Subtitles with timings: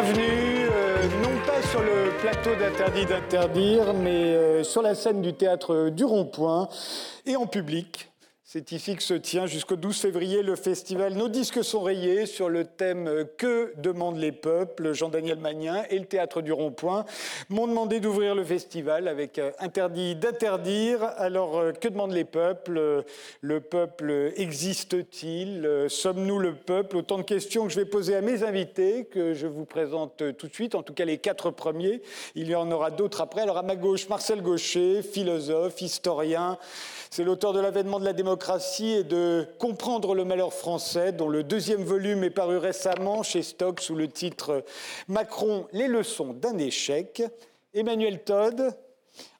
[0.00, 5.34] Bienvenue, euh, non pas sur le plateau d'Interdit d'interdire, mais euh, sur la scène du
[5.34, 6.68] théâtre du Rond-Point
[7.26, 8.08] et en public.
[8.50, 12.48] C'est ici que se tient jusqu'au 12 février le festival Nos disques sont rayés sur
[12.48, 17.04] le thème euh, Que demandent les peuples Jean-Daniel Magnin et le théâtre du Rond-Point
[17.50, 21.04] m'ont demandé d'ouvrir le festival avec euh, interdit d'interdire.
[21.18, 23.04] Alors euh, que demandent les peuples?
[23.42, 25.84] Le peuple existe-t-il?
[25.90, 26.96] Sommes-nous le peuple?
[26.96, 30.48] Autant de questions que je vais poser à mes invités que je vous présente tout
[30.48, 32.00] de suite, en tout cas les quatre premiers.
[32.34, 33.42] Il y en aura d'autres après.
[33.42, 36.56] Alors à ma gauche, Marcel Gaucher, philosophe, historien.
[37.10, 41.42] C'est l'auteur de l'avènement de la démocratie et de Comprendre le malheur français, dont le
[41.42, 44.62] deuxième volume est paru récemment chez Stock sous le titre
[45.08, 47.22] Macron, les leçons d'un échec.
[47.74, 48.74] Emmanuel Todd,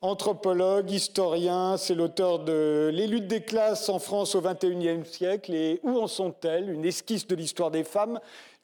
[0.00, 5.80] anthropologue, historien, c'est l'auteur de Les luttes des classes en France au XXIe siècle et
[5.82, 6.70] Où en sont-elles?
[6.70, 8.18] Une esquisse de l'histoire des femmes.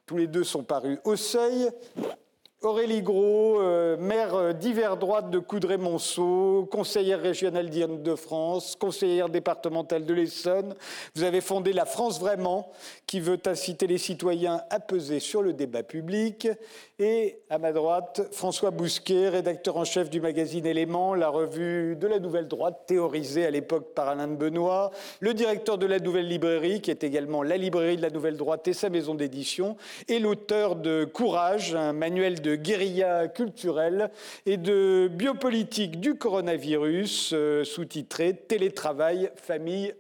[0.07, 1.69] Tous les deux sont parus au seuil.
[2.65, 10.07] Aurélie Gros, euh, maire euh, d'hiver droite de Coudray-Monceau, conseillère régionale de France, conseillère départementale
[10.07, 10.75] de l'Essonne.
[11.15, 12.71] Vous avez fondé La France Vraiment,
[13.07, 16.49] qui veut inciter les citoyens à peser sur le débat public.
[17.01, 22.07] Et à ma droite, François Bousquet, rédacteur en chef du magazine Éléments, la revue de
[22.07, 26.29] la Nouvelle Droite, théorisée à l'époque par Alain de Benoît, le directeur de la Nouvelle
[26.29, 30.21] Librairie, qui est également la librairie de la Nouvelle Droite et sa maison d'édition, et
[30.21, 34.13] l'auteur de Courage, un manuel de guérilla culturelle
[34.47, 39.93] et de biopolitique du coronavirus, euh, sous-titré Télétravail, famille,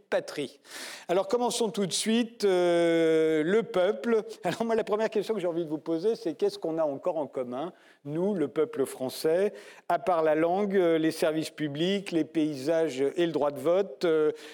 [1.08, 2.44] Alors commençons tout de suite.
[2.44, 4.22] Euh, le peuple.
[4.44, 6.84] Alors moi, la première question que j'ai envie de vous poser, c'est qu'est-ce qu'on a
[6.84, 7.72] encore en commun,
[8.04, 9.52] nous, le peuple français,
[9.88, 14.06] à part la langue, euh, les services publics, les paysages et le droit de vote?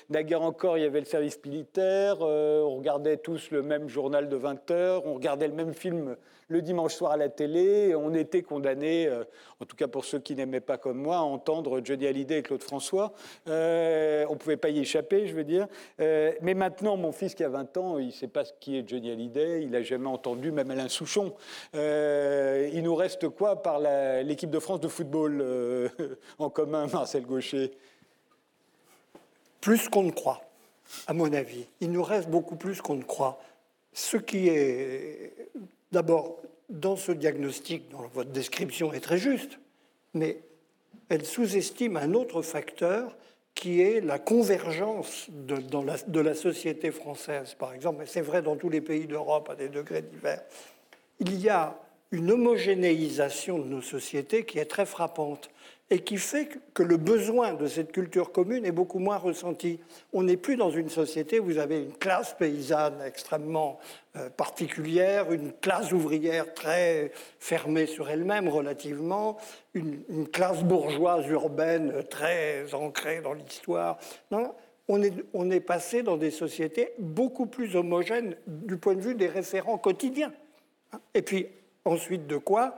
[0.08, 4.36] Naguère encore, il y avait le service militaire, on regardait tous le même journal de
[4.36, 6.16] 20 heures, on regardait le même film
[6.50, 7.94] le dimanche soir à la télé.
[7.94, 9.24] On était condamnés, euh,
[9.60, 12.42] en tout cas pour ceux qui n'aimaient pas comme moi, à entendre Johnny Hallyday et
[12.42, 13.12] Claude François.
[13.48, 15.68] Euh, on ne pouvait pas y échapper, je veux dire.
[16.00, 18.76] Euh, mais maintenant, mon fils qui a 20 ans, il ne sait pas ce qui
[18.76, 19.62] est Johnny Hallyday.
[19.62, 21.34] Il n'a jamais entendu même Alain Souchon.
[21.72, 23.80] il nous reste quoi par
[24.22, 25.44] l'équipe de France de football
[26.38, 27.70] en commun, Marcel Gaucher?
[29.60, 30.40] Plus qu'on ne croit,
[31.06, 31.66] à mon avis.
[31.80, 33.38] Il nous reste beaucoup plus qu'on ne croit.
[33.92, 35.50] Ce qui est
[35.92, 37.84] D'abord, dans ce diagnostic,
[38.14, 39.58] votre description est très juste,
[40.14, 40.38] mais
[41.08, 43.16] elle sous-estime un autre facteur
[43.54, 48.42] qui est la convergence de, la, de la société française, par exemple, et c'est vrai
[48.42, 50.42] dans tous les pays d'Europe à des degrés divers.
[51.18, 51.78] Il y a
[52.12, 55.50] une homogénéisation de nos sociétés qui est très frappante
[55.92, 59.80] et qui fait que le besoin de cette culture commune est beaucoup moins ressenti.
[60.12, 63.80] On n'est plus dans une société où vous avez une classe paysanne extrêmement
[64.16, 69.36] euh, particulière, une classe ouvrière très fermée sur elle-même relativement,
[69.74, 73.98] une, classe bourgeoise urbaine très ancrée dans l'histoire.
[74.30, 74.54] Non,
[74.86, 79.16] on est, on est passé dans des sociétés beaucoup plus homogènes du point de vue
[79.16, 80.32] des référents quotidiens.
[81.14, 81.48] Et puis
[81.84, 82.76] ensuite de quoi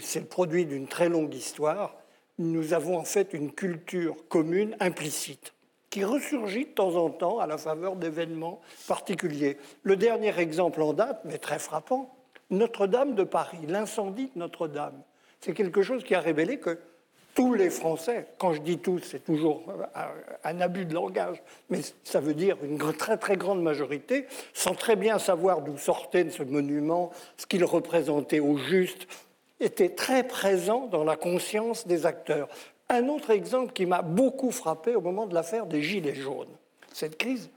[0.00, 1.96] c'est le produit d'une très longue histoire,
[2.38, 5.54] nous avons en fait une culture commune implicite
[5.90, 9.58] qui ressurgit de temps en temps à la faveur d'événements particuliers.
[9.84, 12.12] Le dernier exemple en date, mais très frappant,
[12.50, 15.00] Notre-Dame de Paris, l'incendie de Notre-Dame.
[15.40, 16.80] C'est quelque chose qui a révélé que
[17.34, 19.64] tous les Français, quand je dis tous, c'est toujours
[20.42, 24.96] un abus de langage, mais ça veut dire une très très grande majorité, sans très
[24.96, 29.06] bien savoir d'où sortait ce monument, ce qu'il représentait au juste,
[29.64, 32.48] était très présent dans la conscience des acteurs.
[32.88, 36.54] Un autre exemple qui m'a beaucoup frappé au moment de l'affaire des Gilets jaunes.
[36.92, 37.50] Cette crise,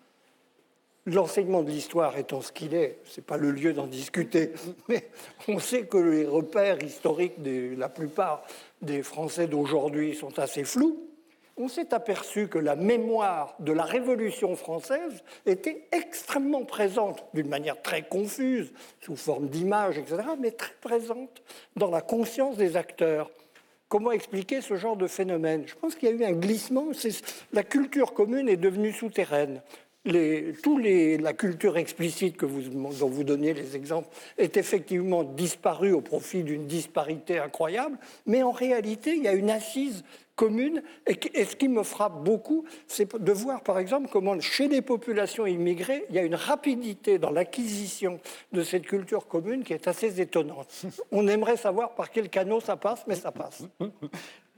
[1.05, 4.53] l'enseignement de l'histoire étant ce qu'il est, ce n'est pas le lieu d'en discuter,
[4.87, 5.09] mais
[5.47, 8.43] on sait que les repères historiques de la plupart
[8.81, 11.07] des Français d'aujourd'hui sont assez flous
[11.57, 17.81] on s'est aperçu que la mémoire de la Révolution française était extrêmement présente, d'une manière
[17.81, 18.71] très confuse,
[19.01, 21.41] sous forme d'images, etc., mais très présente
[21.75, 23.31] dans la conscience des acteurs.
[23.89, 25.63] Comment expliquer ce genre de phénomène?
[25.65, 26.87] Je pense qu'il y a eu un glissement.
[27.53, 29.61] La culture commune est devenue souterraine.
[30.63, 34.07] Tous les, la culture explicite que vous, dont vous donniez les exemples
[34.37, 39.49] est effectivement disparue au profit d'une disparité incroyable, mais en réalité, il y a une
[39.49, 40.03] assise
[40.37, 40.81] commune.
[41.05, 45.45] Et, ce qui me frappe beaucoup, c'est de voir, par exemple, comment chez les populations
[45.45, 48.21] immigrées, il y a une rapidité dans l'acquisition
[48.53, 50.85] de cette culture commune qui est assez étonnante.
[51.11, 53.63] On aimerait savoir par quel canot ça passe, mais ça passe.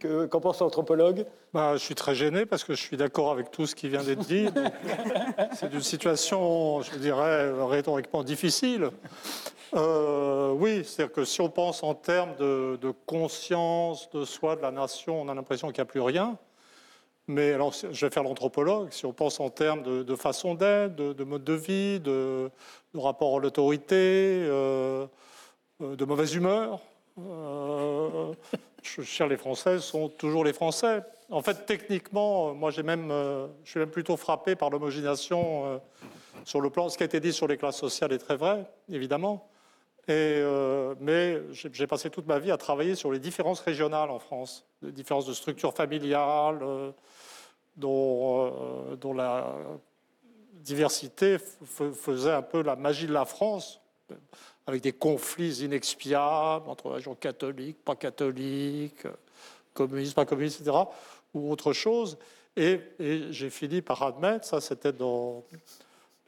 [0.01, 1.25] Qu'en pense l'anthropologue?
[1.53, 4.03] Bah, Je suis très gêné parce que je suis d'accord avec tout ce qui vient
[4.03, 4.47] d'être dit.
[5.53, 8.91] C'est une situation, je dirais, rhétoriquement difficile.
[9.75, 14.71] Euh, oui, c'est-à-dire que si on pense en termes de, conscience de soi, de la
[14.71, 16.37] nation, on a l'impression qu'il n'y a plus rien.
[17.27, 18.89] Mais alors, je vais faire l'anthropologue.
[18.91, 22.49] Si on pense en termes de, façon d'être, de, mode de vie, de,
[22.95, 25.05] rapport à l'autorité, euh,
[25.81, 26.79] euh, de mauvaise humeur,
[27.17, 31.03] je, les Français sont toujours les Français.
[31.29, 33.09] En fait, techniquement, moi, même,
[33.63, 35.79] je suis même plutôt frappé par l'homogénéation
[36.45, 36.89] sur le plan.
[36.89, 39.47] Ce qui a été dit sur les classes sociales est très vrai, évidemment.
[40.09, 44.65] Euh, mais j'ai passé toute ma vie à travailler sur les différences régionales en France,
[44.81, 46.91] les différences de structure familiale, euh,
[47.83, 49.55] euh, dont, la
[50.53, 53.79] diversité faisait un peu la magie de la France,
[54.65, 59.07] avec des conflits inexpiables entre régions catholiques, pas catholiques,
[59.73, 60.77] communistes, pas communistes, etc.,
[61.33, 62.17] ou autre chose.
[62.57, 62.81] et
[63.29, 65.43] j'ai fini par admettre, ça c'était dans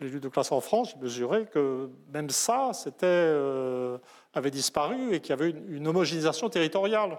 [0.01, 3.97] les luttes de classe en France, j'ai mesuré que même ça c'était, euh,
[4.33, 7.17] avait disparu et qu'il y avait une, homogénéisation territoriale,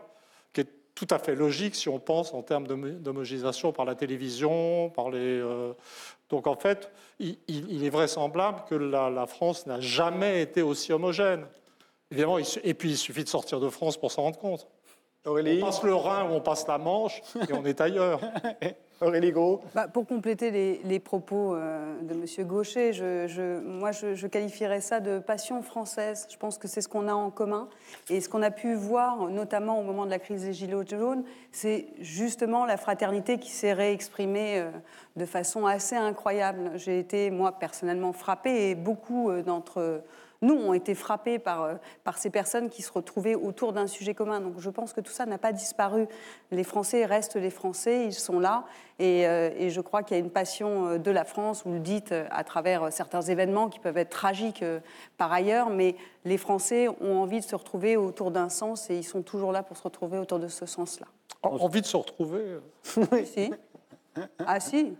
[0.52, 4.90] qui est tout à fait logique si on pense en termes d'homogénéisation par la télévision,
[4.90, 5.18] par les.
[5.40, 5.72] Euh,
[6.28, 11.46] donc en fait, il, est vraisemblable que la, France n'a jamais été aussi homogène.
[12.10, 14.66] Évidemment, et puis il suffit de sortir de France pour s'en rendre compte.
[15.24, 18.20] On passe le Rhin ou on passe la Manche et on est ailleurs.
[19.02, 20.50] Aurélie Gros bah, Pour compléter
[20.84, 22.46] les, propos euh, de M.
[22.46, 26.26] Gaucher, je, moi je, qualifierais ça de passion française.
[26.30, 27.68] Je pense que c'est ce qu'on a en commun.
[28.10, 31.24] Et ce qu'on a pu voir, notamment au moment de la crise des Gilets jaunes,
[31.50, 34.70] c'est justement la fraternité qui s'est réexprimée euh,
[35.16, 36.70] de façon assez incroyable.
[36.76, 40.02] J'ai été, moi, personnellement frappée et beaucoup euh, d'entre
[40.42, 41.74] nous, ont été frappés par, euh,
[42.04, 44.40] par ces personnes qui se retrouvaient autour d'un sujet commun.
[44.40, 46.06] Donc je pense que tout ça n'a pas disparu.
[46.50, 48.64] Les Français restent les Français, ils sont là.
[48.98, 51.80] Et, euh, je crois qu'il y a une passion euh, de la France, vous le
[51.80, 54.64] dites, à travers certains événements qui peuvent être tragiques
[55.16, 59.04] par ailleurs, mais les Français ont envie de se retrouver autour d'un sens et ils
[59.04, 61.06] sont toujours là pour se retrouver autour de ce sens-là.
[61.42, 62.58] Envie de se retrouver
[63.12, 63.50] Oui, si.
[64.46, 64.94] Ah si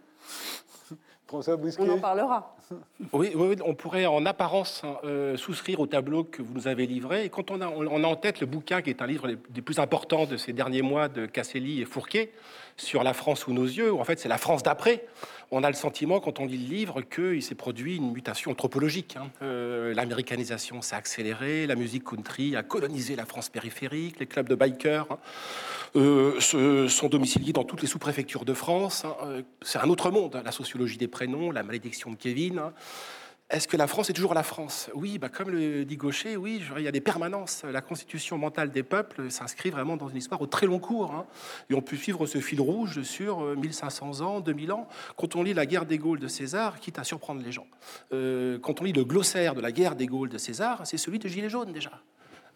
[1.33, 2.57] on en parlera.
[3.13, 3.35] Oui,
[3.65, 7.25] on pourrait en apparence hein, euh, souscrire au tableau que vous nous avez livré.
[7.25, 9.63] Et quand on a, on a en tête le bouquin qui est un livre des
[9.63, 12.33] plus importants de ces derniers mois de Casselli et Fourquet
[12.77, 15.05] sur la France sous nos yeux, où en fait c'est la France d'après,
[15.53, 19.17] on a le sentiment, quand on lit le livre, qu'il s'est produit une mutation anthropologique.
[19.19, 19.29] Hein.
[19.43, 24.55] Euh, l'américanisation s'est accélérée, la musique country a colonisé la France périphérique, les clubs de
[24.55, 25.19] bikers hein,
[25.97, 29.05] euh, sont domiciliés dans toutes les sous-préfectures de France.
[29.05, 29.15] Hein.
[29.25, 32.63] Euh, c'est un autre monde, la sociologie des prénoms, la malédiction de Kevin.
[33.53, 34.89] Est-ce que la France est toujours la France?
[34.95, 37.65] Oui, bah comme le dit Gaucher, oui, il y a des permanences.
[37.71, 41.13] La constitution mentale des peuples s'inscrit vraiment dans une histoire au très long cours.
[41.13, 41.27] Hein.
[41.69, 44.89] Et on peut suivre ce fil rouge sur 1500 euh, ans, 2000 ans.
[45.19, 47.67] Quand on lit la guerre des Gaules de César, quitte à surprendre les gens,
[48.15, 51.19] euh, quand on lit le glossaire de la guerre des Gaules de César, c'est celui
[51.19, 51.91] de Gilets jaunes déjà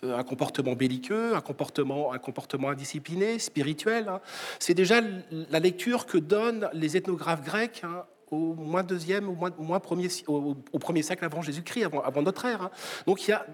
[0.02, 4.08] euh, un comportement belliqueux, un comportement, un comportement indiscipliné, spirituel.
[4.08, 4.20] Hein.
[4.60, 9.80] C'est déjà la lecture que donnent les ethnographes grecs hein, au moins deuxième, au moins,
[9.80, 12.62] premier, au, premier siècle avant Jésus-Christ, avant, avant, notre ère.
[12.62, 12.70] Hein.
[13.06, 13.46] Donc il y a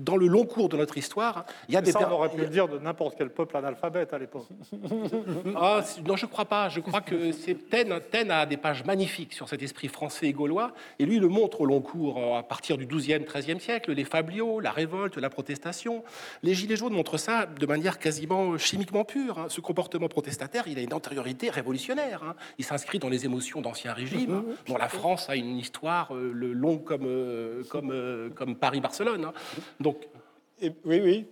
[0.00, 1.92] dans le long cours de notre histoire, il y a des.
[1.92, 4.46] Ça, on aurait pu le dire de n'importe quel peuple analphabète à l'époque.
[5.56, 6.68] ah, non, je ne crois pas.
[6.68, 10.72] Je crois que c'est Taine, a des pages magnifiques sur cet esprit français et gaulois,
[10.98, 14.04] et lui le montre au long cours euh, à partir du XIIe, XIIIe siècle, les
[14.04, 16.02] fabliaux, la révolte, la protestation.
[16.42, 19.38] Les Gilets jaunes montrent ça de manière quasiment chimiquement pure.
[19.38, 19.46] Hein.
[19.48, 22.22] Ce comportement protestataire, il a une antériorité révolutionnaire.
[22.24, 22.34] Hein.
[22.58, 26.32] Il s'inscrit dans les émotions d'anciens régimes, hein, dont la France a une histoire euh,
[26.32, 29.32] le long comme, euh, comme, comme Paris-Barcelone.
[29.84, 30.08] Donc,
[30.62, 31.26] oui, oui.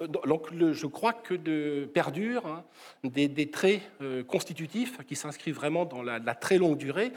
[0.00, 2.64] Donc, je crois que de perdure hein,
[3.04, 7.12] des, traits euh, constitutifs qui s'inscrivent vraiment dans la, très longue durée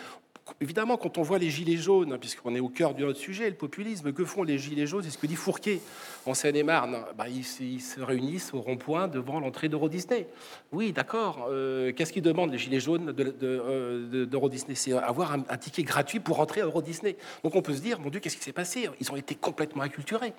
[0.62, 3.56] évidemment, quand on voit les gilets jaunes, puisqu'on est au cœur de notre sujet, le
[3.56, 5.04] populisme, que font les gilets jaunes?
[5.04, 5.82] C'est ce que dit Fourquet
[6.26, 7.04] en Seine-et-Marne.
[7.18, 10.28] Bah, ils, se réunissent au rond-point devant l'entrée d'Euro Disney.
[10.72, 11.48] Oui, d'accord.
[11.50, 14.76] Euh, qu'est-ce qu'ils demandent, les gilets jaunes euh, d'Euro Disney?
[14.76, 17.18] C'est avoir un, ticket gratuit pour entrer à Euro Disney.
[17.44, 18.90] Donc on peut se dire, mon Dieu, qu'est-ce qui s'est passé?
[19.00, 20.34] Ils ont été complètement acculturés.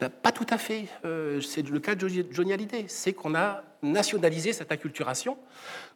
[0.00, 0.86] Ben, pas tout à fait.
[1.04, 2.84] Euh, c'est le cas de Johnny Hallyday.
[2.88, 3.62] C'est qu'on a
[3.92, 5.38] nationaliser cette acculturation,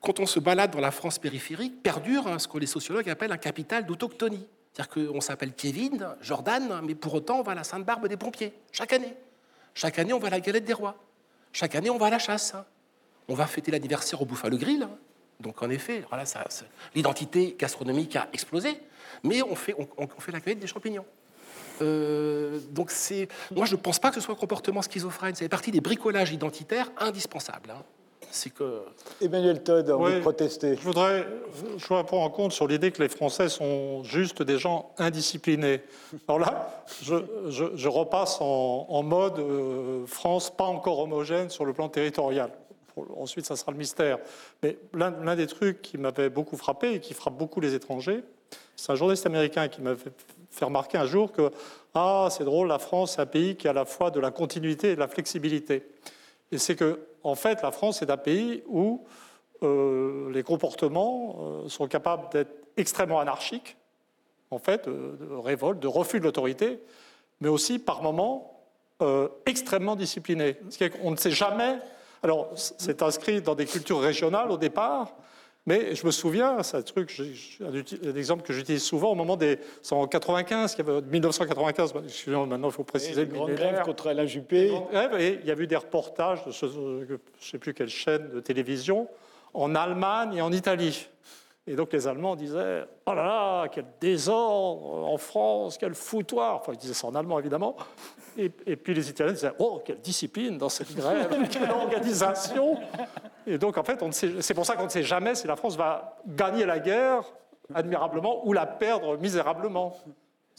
[0.01, 3.33] quand on se balade dans la France périphérique, perdure hein, ce que les sociologues appellent
[3.33, 4.47] un capital d'autochtonie.
[4.73, 8.53] C'est-à-dire qu'on s'appelle Kevin, Jordan, mais pour autant on va à la Sainte-Barbe des pompiers,
[8.71, 9.17] chaque année.
[9.75, 10.97] Chaque année on va à la galette des rois.
[11.53, 12.55] Chaque année on va à la chasse.
[12.55, 12.65] Hein.
[13.29, 14.85] On va fêter l'anniversaire au Buffalo Grill.
[14.85, 14.91] Hein.
[15.41, 16.25] Donc en effet, voilà,
[16.95, 18.81] l'identité gastronomique a explosé,
[19.23, 21.05] mais on fait, on, fait la cueillette des champignons.
[21.83, 25.35] Euh, donc c'est, moi je ne pense pas que ce soit un comportement schizophrène.
[25.35, 27.71] C'est partie des bricolages identitaires indispensables.
[27.71, 27.83] Hein.
[28.31, 28.83] C'est que
[29.23, 30.77] Emmanuel Todd a envie de protester.
[30.77, 31.27] Je voudrais,
[31.79, 35.81] je voudrais prendre en compte sur l'idée que les Français sont juste des gens indisciplinés.
[36.27, 37.17] Alors là, je,
[37.49, 42.51] je, repasse en, mode euh, France pas encore homogène sur le plan territorial
[43.17, 44.19] ensuite ça sera le mystère.
[44.63, 48.23] Mais l'un des trucs qui m'avait beaucoup frappé et qui frappe beaucoup les étrangers,
[48.77, 50.11] c'est un journaliste américain qui m'avait
[50.51, 51.51] fait remarquer un jour que
[51.95, 54.31] ah c'est drôle, la France c'est un pays qui a à la fois de la
[54.31, 55.87] continuité et de la flexibilité.
[56.53, 59.05] Et c'est que en fait la France est un pays où
[59.63, 63.77] euh, les comportements euh, sont capables d'être extrêmement anarchiques,
[64.51, 66.81] en fait, euh, de révolte, de refus de l'autorité,
[67.41, 68.55] mais aussi par moments
[69.47, 70.57] extrêmement disciplinés.
[71.05, 71.79] On ne sait jamais
[72.23, 75.15] alors, c'est inscrit dans des cultures régionales au départ,
[75.69, 77.15] mais je me souviens, c'est un truc,
[77.61, 79.59] un exemple que j'utilise souvent au moment des.
[79.83, 81.93] C'est en 95, il y avait, 1995,
[82.47, 83.25] maintenant il faut préciser.
[83.25, 84.73] Une grande grève contre la Juppé.
[85.19, 88.41] Et il y a eu des reportages de je ne sais plus quelle chaîne de
[88.41, 89.09] télévision
[89.53, 91.07] en Allemagne et en Italie.
[91.67, 96.57] Et donc les Allemands disaient Oh là là, quel désordre en France, quel foutoir.
[96.57, 97.77] Enfin, ils disaient ça en allemand évidemment.
[98.39, 102.79] Et, puis les Italiens disaient Oh, quelle discipline dans cette grève, quelle organisation.
[103.47, 106.19] Et donc en fait, c'est pour ça qu'on ne sait jamais si la France va
[106.25, 107.25] gagner la guerre
[107.75, 109.97] admirablement ou la perdre misérablement.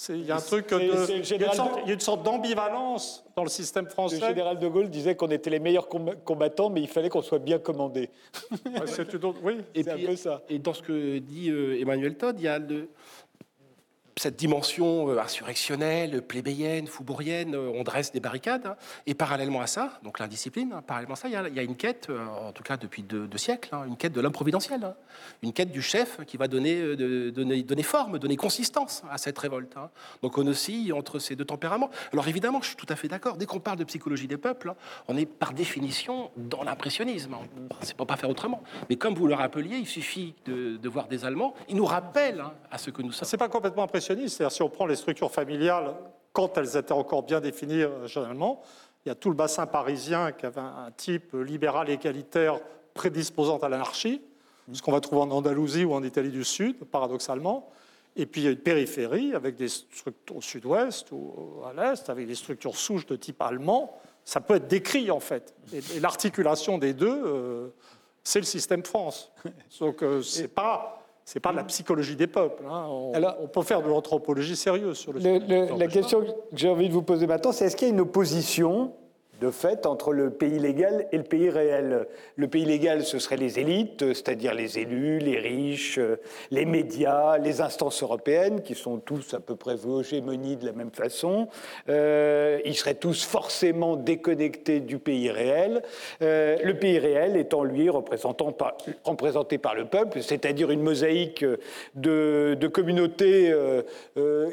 [0.07, 3.87] Il y a un truc de, il, y a une sorte, d'ambivalence dans le système
[3.87, 4.19] français.
[4.19, 7.39] Le général de Gaulle disait qu'on était les meilleurs combattants, mais il fallait qu'on soit
[7.39, 8.09] bien commandé.
[8.85, 9.57] c'est oui,
[9.89, 10.41] un peu ça.
[10.47, 12.87] Et dans ce que dit euh, Emmanuel Todd, il y a le,
[14.19, 18.65] cette dimension euh, insurrectionnelle, plébéienne, foubourienne, euh, on dresse des barricades.
[18.65, 18.75] Hein.
[19.05, 22.07] Et parallèlement à ça, donc l'indiscipline, hein, parallèlement à ça, il y, a, une quête,
[22.09, 24.93] euh, en tout cas depuis deux, siècles, hein, une quête de l'homme providentiel,
[25.41, 26.97] une quête du chef qui va donner,
[27.81, 29.73] forme, donner consistance à cette révolte.
[30.21, 31.89] Donc on oscille entre ces deux tempéraments.
[32.11, 33.37] Alors évidemment, je suis tout à fait d'accord.
[33.37, 34.73] Dès qu'on parle de psychologie des peuples,
[35.07, 37.35] on est par définition dans l'impressionnisme.
[37.81, 38.61] C'est pour pas faire autrement.
[38.89, 41.53] Mais comme vous le rappeliez, il suffit de, de voir des Allemands.
[41.69, 43.27] Ils nous rappellent à ce que nous sommes.
[43.27, 45.93] C'est pas complètement impressionnant c'est-à-dire si on prend les structures familiales
[46.33, 48.61] quand elles étaient encore bien définies euh, généralement,
[49.05, 52.59] il y a tout le bassin parisien qui avait un type libéral égalitaire
[52.93, 54.21] prédisposant à l'anarchie,
[54.71, 57.69] ce qu'on va trouver en Andalousie ou en Italie du Sud, paradoxalement.
[58.15, 62.09] Et puis il y a une périphérie avec des structures au sud-ouest ou à l'est,
[62.09, 63.97] avec des structures souches de type allemand.
[64.25, 65.55] Ça peut être décrit en fait.
[65.73, 67.69] Et, l'articulation des deux, euh,
[68.23, 69.31] c'est le système France.
[69.79, 70.98] Donc euh, c'est pas
[71.31, 72.63] c'est pas de la psychologie des peuples.
[72.67, 72.87] Hein.
[72.89, 76.67] On, Alors, on, peut faire de l'anthropologie sérieuse sur le, le La question que j'ai
[76.67, 78.93] envie de vous poser maintenant, c'est est-ce qu'il y a une opposition
[79.39, 82.07] de fait entre le pays légal et le pays réel.
[82.35, 85.99] Le pays légal, ce seraient les élites, c'est-à-dire les élus, les riches,
[86.51, 90.91] les médias, les instances européennes, qui sont tous à peu près vos de la même
[90.91, 91.47] façon.
[91.89, 95.81] Euh, ils seraient tous forcément déconnectés du pays réel.
[96.21, 101.45] Euh, le pays réel étant, lui, représenté par le peuple, c'est-à-dire une mosaïque
[101.95, 103.83] de, de communautés euh,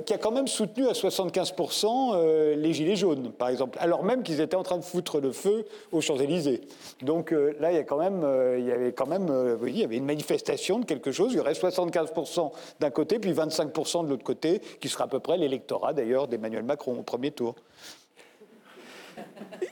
[0.05, 4.41] qui a quand même soutenu à 75% les Gilets jaunes, par exemple, alors même qu'ils
[4.41, 6.63] étaient en train foutre le feu aux Champs-Élysées.
[7.03, 9.57] Donc euh, là, il y, a quand même, euh, il y avait quand même euh,
[9.67, 11.33] il y avait une manifestation de quelque chose.
[11.33, 15.21] Il y aurait 75% d'un côté, puis 25% de l'autre côté, qui sera à peu
[15.21, 17.55] près l'électorat d'ailleurs d'Emmanuel Macron au premier tour.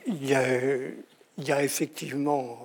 [0.06, 2.58] Il y a effectivement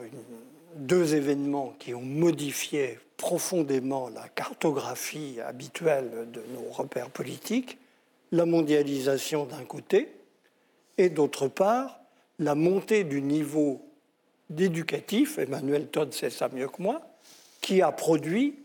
[0.76, 7.78] deux événements qui ont modifié profondément la cartographie habituelle de nos repères politiques,
[8.32, 10.10] la mondialisation d'un côté,
[10.98, 12.00] et d'autre part,
[12.40, 13.86] la montée du niveau
[14.50, 17.02] d'éducatif, Emmanuel Todd sait ça mieux que moi,
[17.62, 18.56] qui a produit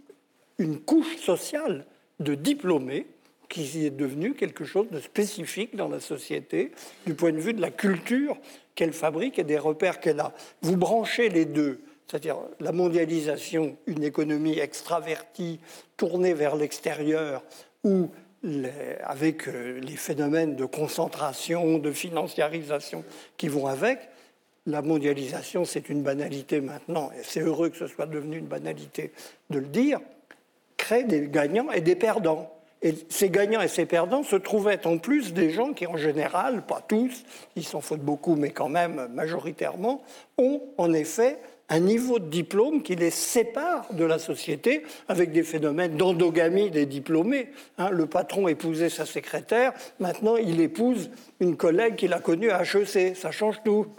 [0.59, 1.85] une couche sociale
[2.21, 3.07] de diplômés
[3.49, 6.73] qui est devenue quelque chose de spécifique dans la société
[7.07, 8.37] du point de vue de la culture
[8.75, 10.33] qu'elle fabrique et des repères qu'elle a.
[10.63, 15.61] Vous branchez les deux, c'est-à-dire la mondialisation, une économie extravertie,
[15.97, 17.43] tournée vers l'extérieur,
[19.03, 23.05] avec euh, les phénomènes de concentration, de financiarisation
[23.37, 23.99] qui vont avec,
[24.67, 29.13] la mondialisation, c'est une banalité maintenant, et c'est heureux que ce soit devenu une banalité
[29.51, 30.01] de le dire,
[30.77, 32.51] crée des gagnants et des perdants.
[32.81, 36.67] Et ces gagnants et ces perdants se trouvaient en plus des gens qui, en général,
[36.67, 37.25] pas tous,
[37.57, 40.03] ils s'en foutent beaucoup, mais quand même majoritairement,
[40.37, 45.43] ont en effet un niveau de diplôme qui les sépare de la société avec des
[45.43, 47.49] phénomènes d'endogamie des diplômés.
[47.79, 52.63] Hein, le patron épousait sa secrétaire, maintenant il épouse une collègue qu'il a connue à
[52.63, 53.87] HEC, ça change tout.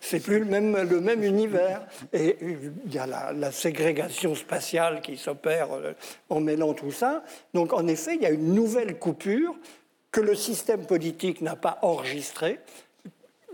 [0.00, 1.86] c'est plus le même, le même univers.
[2.12, 5.92] Et il y a la, la ségrégation spatiale qui s'opère euh,
[6.28, 7.24] en mêlant tout ça.
[7.54, 9.54] Donc en effet, il y a une nouvelle coupure
[10.14, 12.60] que le système politique n'a pas enregistrée,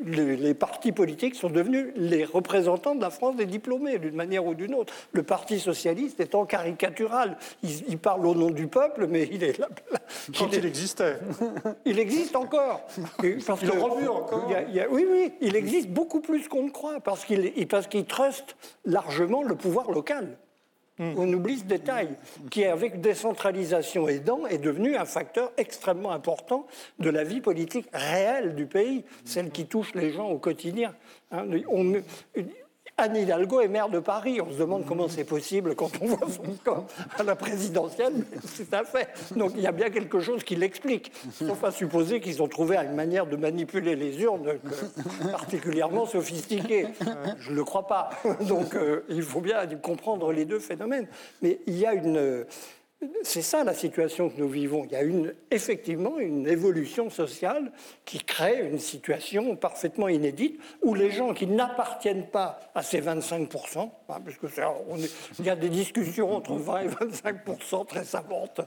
[0.05, 4.55] les, partis politiques sont devenus les représentants de la France des diplômés, d'une manière ou
[4.55, 4.93] d'une autre.
[5.13, 7.37] Le Parti socialiste étant caricatural.
[7.63, 9.69] Il, parle au nom du peuple, mais il est là.
[10.39, 11.19] Quand il, existait.
[11.85, 12.83] Il existe encore.
[13.47, 14.49] Parce il revu encore.
[14.91, 19.43] oui, oui, il existe beaucoup plus qu'on ne croit, parce qu'il parce qu'il truste largement
[19.43, 20.37] le pouvoir local.
[21.01, 21.15] Hmm.
[21.17, 22.11] On oublie ce détail,
[22.51, 26.67] qui, avec décentralisation aidant, est devenu un facteur extrêmement important
[26.99, 30.95] de la vie politique réelle du pays, celle qui touche les gens au quotidien.
[31.33, 31.47] Hein,
[33.01, 34.41] Anne Hidalgo est maire de Paris.
[34.41, 36.85] On se demande comment c'est possible quand on voit son score
[37.19, 38.13] à la présidentielle,
[38.45, 39.09] c'est un fait.
[39.37, 41.11] Donc il y a bien quelque chose qui l'explique.
[41.33, 44.59] Sauf à supposer qu'ils ont trouvé une manière de manipuler les urnes
[45.31, 46.89] particulièrement sophistiquée.
[47.39, 48.11] Je ne le crois pas.
[48.47, 51.07] Donc euh, il faut bien comprendre les deux phénomènes.
[51.41, 52.45] Mais il y a une
[53.23, 54.85] c'est ça la situation que nous vivons.
[54.85, 57.73] Il y a effectivement une évolution sociale
[58.05, 63.79] qui crée une situation parfaitement inédite où les gens qui n'appartiennent pas à ces 25%,
[63.79, 64.21] hein, parce
[65.39, 68.61] il y a des discussions entre 20 et 25% très savantes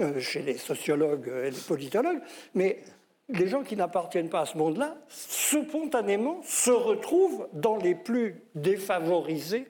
[0.00, 2.20] euh, chez les sociologues et les politologues,
[2.54, 2.82] mais
[3.28, 9.68] les gens qui n'appartiennent pas à ce monde-là, spontanément, se retrouvent dans les plus défavorisés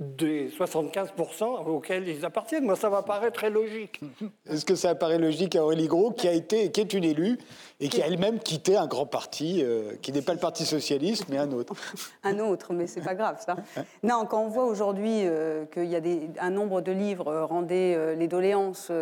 [0.00, 2.64] des 75% auxquels ils appartiennent.
[2.64, 4.00] Moi, ça va paraître très logique.
[4.46, 7.38] Est-ce que ça paraît logique à Aurélie Gros, qui a été, qui est une élue
[7.80, 11.26] et qui a elle-même quitté un grand parti, euh, qui n'est pas le Parti socialiste,
[11.28, 11.74] mais un autre
[12.24, 13.56] Un autre, mais c'est pas grave ça.
[14.02, 17.44] non, quand on voit aujourd'hui euh, qu'il y a des, un nombre de livres euh,
[17.44, 18.92] rendez les doléances,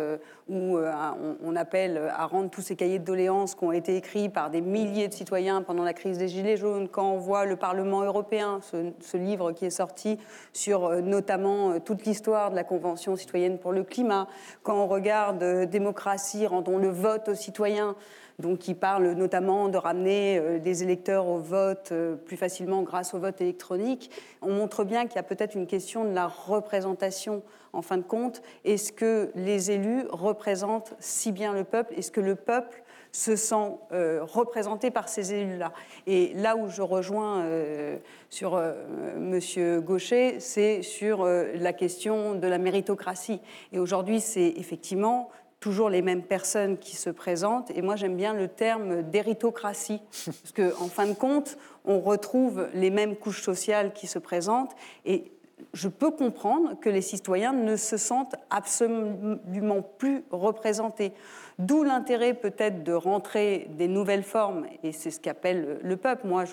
[0.47, 4.49] où on, appelle à rendre tous ces cahiers de doléances qui ont été écrits par
[4.49, 8.01] des milliers de citoyens pendant la crise des Gilets jaunes, quand on voit le Parlement
[8.03, 10.17] européen, ce, ce livre qui est sorti
[10.53, 14.27] sur euh, notamment euh, toute l'histoire de la Convention citoyenne pour le climat,
[14.63, 17.95] quand on regarde euh, démocratie, rendons le vote aux citoyens,
[18.39, 21.93] donc qui parle notamment de ramener des électeurs au vote
[22.25, 24.09] plus facilement grâce au vote électronique,
[24.41, 28.03] on montre bien qu'il y a peut-être une question de la représentation en fin de
[28.03, 28.41] compte.
[28.65, 31.93] Est-ce que les élus représentent si bien le peuple?
[31.97, 35.73] Est-ce que le peuple se sent euh, représenté par ces élus-là?
[36.07, 37.97] Et là où je rejoins euh,
[38.29, 38.73] sur euh,
[39.17, 43.39] Monsieur Gaucher, c'est sur la question de la méritocratie.
[43.71, 47.71] Et aujourd'hui, c'est effectivement toujours les mêmes personnes qui se présentent.
[47.71, 52.67] Et moi, j'aime bien le terme d'éritocratie, parce qu'en en fin de compte, on retrouve
[52.73, 54.75] les mêmes couches sociales qui se présentent.
[55.05, 55.31] Et
[55.73, 61.13] je peux comprendre que les citoyens ne se sentent absolument plus représentés.
[61.57, 66.25] D'où l'intérêt peut-être de rentrer des nouvelles formes, et c'est ce qu'appelle le peuple.
[66.25, 66.45] Moi,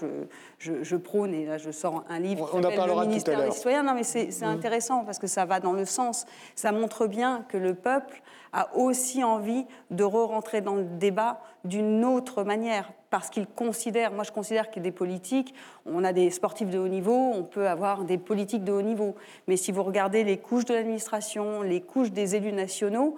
[0.59, 3.85] je, prône, et là je sors un livre On qui s'appelle Le ministère des citoyens.
[3.85, 4.45] Non, mais c'est mmh.
[4.45, 6.27] intéressant parce que ça va dans le sens.
[6.57, 8.21] Ça montre bien que le peuple
[8.53, 14.25] a aussi envie de re-rentrer dans le débat d'une autre manière, parce qu'il considère, moi
[14.25, 15.55] je considère qu'il y a des politiques,
[15.85, 19.15] on a des sportifs de haut niveau, on peut avoir des politiques de haut niveau,
[19.47, 23.17] mais si vous regardez les couches de l'administration, les couches des élus nationaux,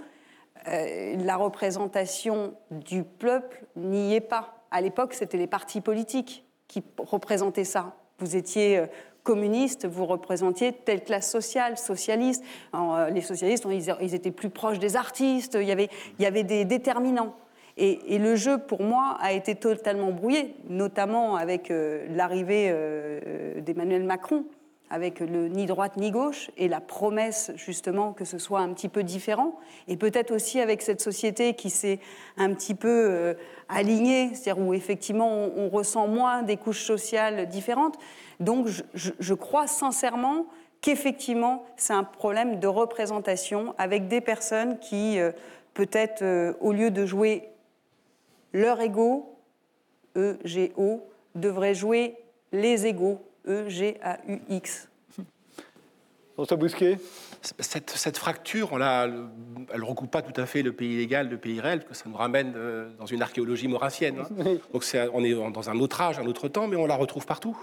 [0.67, 4.65] euh, la représentation du peuple n'y est pas.
[4.71, 7.95] À l'époque, c'était les partis politiques qui représentaient ça.
[8.19, 8.87] Vous étiez euh,
[9.29, 12.43] communiste, vous représentiez telle classe sociale, socialiste.
[12.75, 15.71] Euh, les socialistes, ils, étaient plus proches des artistes, il y
[16.27, 17.35] avait, des déterminants.
[17.77, 21.71] Et, le jeu, pour moi, a été totalement brouillé, notamment avec
[22.11, 22.75] l'arrivée
[23.61, 24.47] d'Emmanuel Macron,
[24.91, 28.89] avec le ni droite ni gauche et la promesse justement que ce soit un petit
[28.89, 32.01] peu différent et peut-être aussi avec cette société qui s'est
[32.37, 33.35] un petit peu euh,
[33.69, 37.99] alignée, c'est-à-dire où effectivement on, ressent moins des couches sociales différentes.
[38.41, 40.47] Donc je, crois sincèrement
[40.81, 45.33] qu'effectivement c'est un problème de représentation avec des personnes qui euh,
[45.75, 47.49] peut-être euh, au lieu de jouer
[48.53, 49.37] leur ego,
[50.17, 51.03] E-G-O,
[51.35, 52.17] devraient jouer
[52.53, 54.89] les égaux E-G-A-U-X.
[56.39, 56.99] François Bousquet
[57.59, 61.37] cette, cette, fracture, on elle ne recoupe pas tout à fait le pays légal, le
[61.37, 64.21] pays réel, parce que ça nous ramène euh, dans une archéologie maurassienne.
[64.21, 64.59] Hein.
[64.73, 67.57] Donc on est dans un autre âge, un autre temps, mais on la retrouve partout.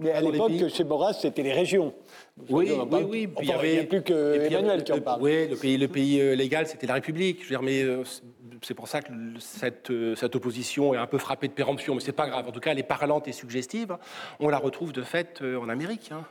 [0.00, 1.94] mais à l'époque, chez Maurras, c'était les régions.
[2.48, 3.28] Oui, oui, oui.
[3.40, 5.22] il n'y avait plus que Emmanuel qui en parle.
[5.22, 7.38] Oui, le pays, le pays euh, légal, c'était la République.
[7.40, 8.04] Je veux dire, mais euh,
[8.62, 12.12] c'est pour ça que cette, cette, opposition est un peu frappée de péremption, mais c'est
[12.12, 12.46] pas grave.
[12.46, 13.96] En tout cas, elle est parlante et suggestive.
[14.40, 16.10] On la retrouve de fait en Amérique.
[16.12, 16.24] Hein.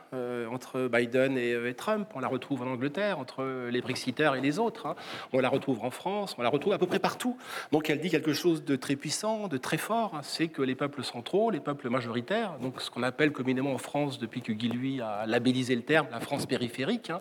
[0.50, 1.87] entre Biden et, Trump.
[2.14, 4.86] On la retrouve en Angleterre, entre les Brexiteurs et les autres.
[4.86, 4.94] Hein.
[5.32, 7.36] On la retrouve en France, on la retrouve à peu près partout.
[7.72, 10.14] Donc elle dit quelque chose de très puissant, de très fort.
[10.14, 10.20] Hein.
[10.22, 14.18] C'est que les peuples centraux, les peuples majoritaires, donc ce qu'on appelle communément en France
[14.18, 17.20] depuis que Guy Lui a labellisé le terme, la France périphérique, hein,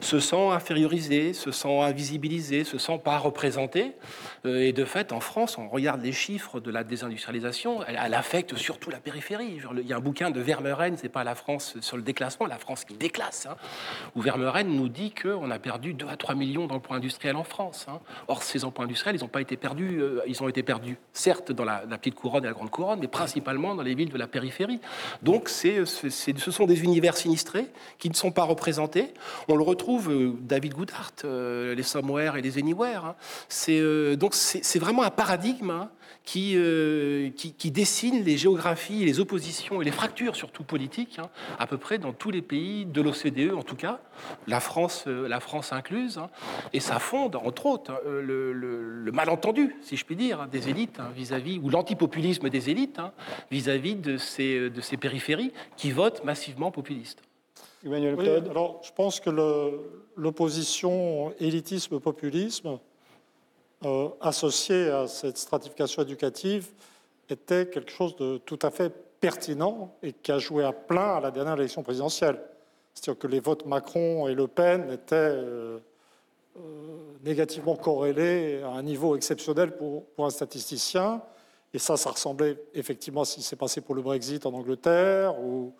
[0.00, 3.92] se sent infériorisés, se sent invisibilisés, se sent pas représentés.
[4.44, 8.56] Euh, et de fait, en France, on regarde les chiffres de la désindustrialisation, elle, affecte
[8.56, 9.58] surtout la périphérie.
[9.78, 12.58] Il y a un bouquin de Vermeuren, c'est pas la France sur le déclassement, la
[12.58, 13.48] France qui déclasse,
[14.14, 17.86] où Vermeuren nous dit qu'on a perdu 2 à 3 millions d'emplois industriels en France.
[17.88, 18.00] Hein.
[18.28, 21.52] Or, ces emplois industriels, ils n'ont pas été perdus, euh, ils ont été perdus, certes,
[21.52, 24.26] dans la, petite couronne et la grande couronne, mais principalement dans les villes de la
[24.26, 24.80] périphérie.
[25.22, 27.66] Donc, ce sont des univers sinistrés
[27.98, 29.12] qui ne sont pas représentés.
[29.48, 33.04] On le retrouve, euh, David Goodhart, les Somewhere et les Anywhere.
[33.04, 33.14] Hein.
[33.48, 35.90] C'est, donc, c'est vraiment un paradigme hein,
[36.36, 41.66] euh, qui, qui, dessine les géographies, les oppositions et les fractures, surtout politiques, hein, à
[41.66, 44.00] peu près dans tous les pays de l'OCDE, en tout cas,
[44.46, 46.18] la France, euh, la France incluse.
[46.18, 46.30] Hein.
[46.72, 51.58] et ça fonde, entre autres, euh, le, malentendu, si je puis dire, des élites vis-à-vis,
[51.58, 53.00] ou l'antipopulisme des élites
[53.50, 57.20] vis-à-vis de, ces, de ces périphéries qui votent massivement populistes.
[57.84, 58.16] Emmanuel
[58.48, 59.28] alors, je pense que
[60.16, 62.78] l'opposition élitisme-populisme
[63.84, 66.68] euh, associé à cette stratification éducative
[67.28, 68.90] était quelque chose de tout à fait
[69.20, 72.40] pertinent et qui a joué à plein à la dernière élection présidentielle.
[72.94, 75.78] C'est-à-dire que les votes Macron et Le Pen étaient euh,
[76.58, 76.60] euh,
[77.24, 81.20] négativement corrélés à un niveau exceptionnel pour, un statisticien.
[81.74, 85.40] Et ça, ça ressemblait effectivement à ce qui s'est passé pour le Brexit en Angleterre
[85.40, 85.72] ou,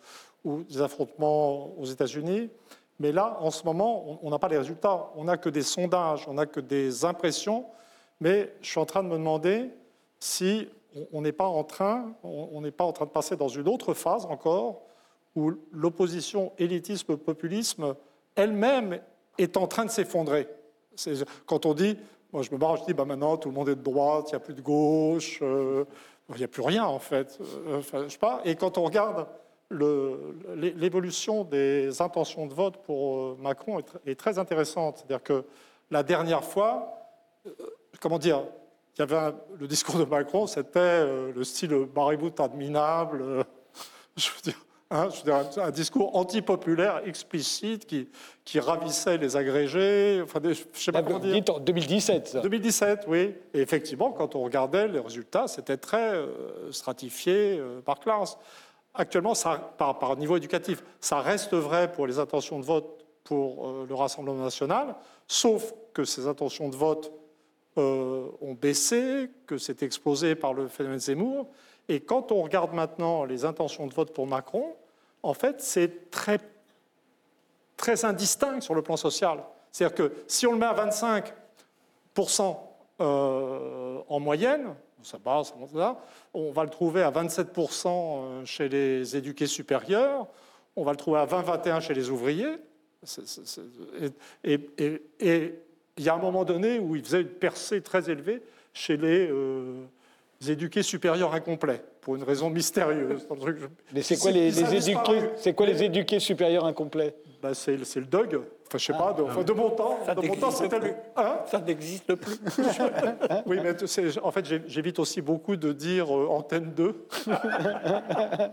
[0.43, 2.49] ou des affrontements aux États-Unis.
[2.99, 5.11] Mais là, en ce moment, on n'a pas les résultats.
[5.15, 7.65] On n'a que des sondages, on n'a que des impressions
[8.23, 9.69] mais je suis en train de me demander
[10.17, 10.69] si
[11.11, 13.93] on n'est pas en train, on n'est pas en train de passer dans une autre
[13.93, 14.83] phase encore
[15.35, 17.95] où l'opposition élitisme-populisme
[18.35, 19.01] elle-même
[19.37, 20.47] est en train de s'effondrer.
[21.45, 21.97] Quand on dit,
[22.31, 24.31] moi je me barre, je dis, bah maintenant tout le monde est de droite, il
[24.31, 25.83] n'y a plus de gauche, euh,
[26.29, 27.37] il n'y a plus rien en fait.
[27.67, 28.39] Euh, je sais pas.
[28.45, 29.27] Et quand on regarde
[29.69, 34.99] l'évolution des intentions de vote pour euh, Macron est, est très intéressante.
[34.99, 35.43] C'est-à-dire que
[35.91, 37.03] la dernière fois,
[37.99, 38.43] comment dire,
[38.95, 43.43] il y avait le discours de Macron, c'était euh, le style maribout adminable, euh,
[44.17, 45.09] je veux dire, hein,
[45.57, 48.07] un discours antipopulaire explicite qui,
[48.45, 50.21] qui ravissait les agrégés.
[50.23, 51.43] Enfin, je sais pas comment dire.
[51.49, 52.27] en 2017.
[52.27, 52.41] Ça.
[52.41, 53.33] 2017, oui.
[53.53, 58.37] Et effectivement, quand on regardait les résultats, c'était très euh, stratifié par classe.
[58.93, 63.85] Actuellement, ça, par, par, niveau éducatif, ça reste vrai pour les intentions de vote pour
[63.87, 64.95] le Rassemblement national,
[65.27, 67.11] sauf que ces intentions de vote
[67.77, 71.47] euh, ont baissé, que c'est explosé par le phénomène Zemmour.
[71.89, 74.75] Et quand on regarde maintenant les intentions de vote pour Macron,
[75.23, 76.39] en fait, c'est très,
[77.75, 79.43] très indistinct sur le plan social.
[79.71, 82.57] C'est-à-dire que si on le met à 25%
[83.01, 85.53] euh, en moyenne, ça passe,
[86.33, 90.27] on va le trouver à 27% euh, chez les éduqués supérieurs,
[90.75, 92.55] on va le trouver à 20-21% chez les ouvriers.
[94.43, 95.63] et
[95.97, 98.41] il y a un moment donné où il faisait une percée très élevée
[98.73, 99.83] chez les euh,
[100.47, 103.27] éduqués supérieurs incomplets, pour une raison mystérieuse.
[103.93, 107.15] Mais c'est quoi, les, éduqués, c'est quoi les éduqués supérieurs incomplets?
[107.41, 108.41] Bah, c'est, le DOG.
[108.67, 110.93] Enfin, je sais pas, de, de, mon temps, ça de mon temps c'était le...
[111.15, 111.37] Hein?
[111.45, 112.39] Ça n'existe plus.
[113.45, 113.75] oui, mais
[114.23, 117.05] en fait, j'évite aussi beaucoup de dire euh, Antenne 2.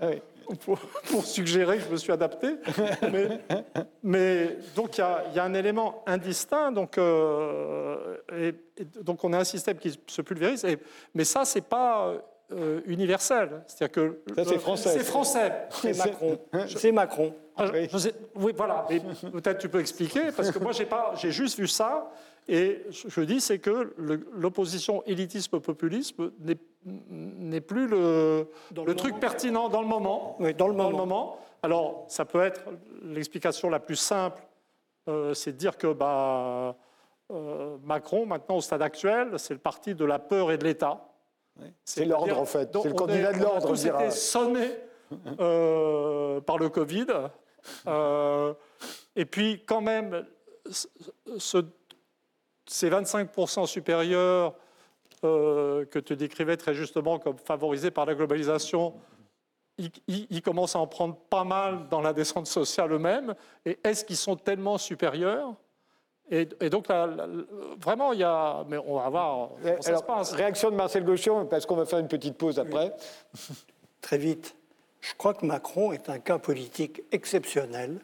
[0.03, 0.21] oui
[0.65, 2.57] pour, suggérer que je me suis adapté.
[4.03, 6.73] Mais, donc il y, a un élément indistinct.
[6.73, 8.55] Donc, euh, et,
[9.03, 10.67] donc on a un système qui se pulvérise.
[11.15, 12.15] mais ça, c'est pas
[12.53, 13.63] euh, universel.
[13.67, 14.91] C'est-à-dire que c'est français.
[14.91, 15.53] C'est français.
[15.71, 16.39] C'est Macron.
[16.67, 17.35] C'est Macron.
[17.57, 17.67] Ah,
[18.35, 18.53] oui.
[18.57, 18.87] voilà.
[19.33, 20.73] Peut-être tu peux expliquer parce que moi
[21.15, 22.11] j'ai juste vu ça
[22.53, 23.95] et je dis, c'est que
[24.33, 26.33] l'opposition élitisme-populisme
[26.85, 30.37] n'est plus le, le, truc pertinent dans le moment.
[30.41, 31.39] Oui, dans le moment.
[31.63, 32.63] Alors, ça peut être
[33.05, 34.43] l'explication la plus simple,
[35.07, 36.75] euh, c'est de dire que bah,
[37.31, 41.07] euh, Macron, maintenant au stade actuel, c'est le parti de la peur et de l'État.
[41.85, 42.77] C'est l'ordre, en fait.
[42.83, 43.71] C'est le candidat de l'ordre.
[43.71, 44.71] On été sonné
[45.39, 47.07] euh, par le Covid.
[49.15, 50.27] et puis, quand même,
[51.39, 51.59] ce
[52.71, 54.55] ces 25% supérieurs
[55.25, 58.95] euh, que tu décrivais très justement comme favorisés par la globalisation,
[60.07, 63.35] ils, commencent à en prendre pas mal dans la descente sociale eux-mêmes.
[63.65, 65.55] Et est-ce qu'ils sont tellement supérieurs?
[66.31, 66.87] Et, donc,
[67.79, 68.65] vraiment, il y a.
[68.69, 70.33] Mais on va voir ça se passe.
[70.33, 72.95] Réaction de Marcel Gauchon, parce qu'on va faire une petite pause après.
[74.01, 74.55] Très vite.
[75.01, 78.01] Je crois que Macron est un cas politique exceptionnel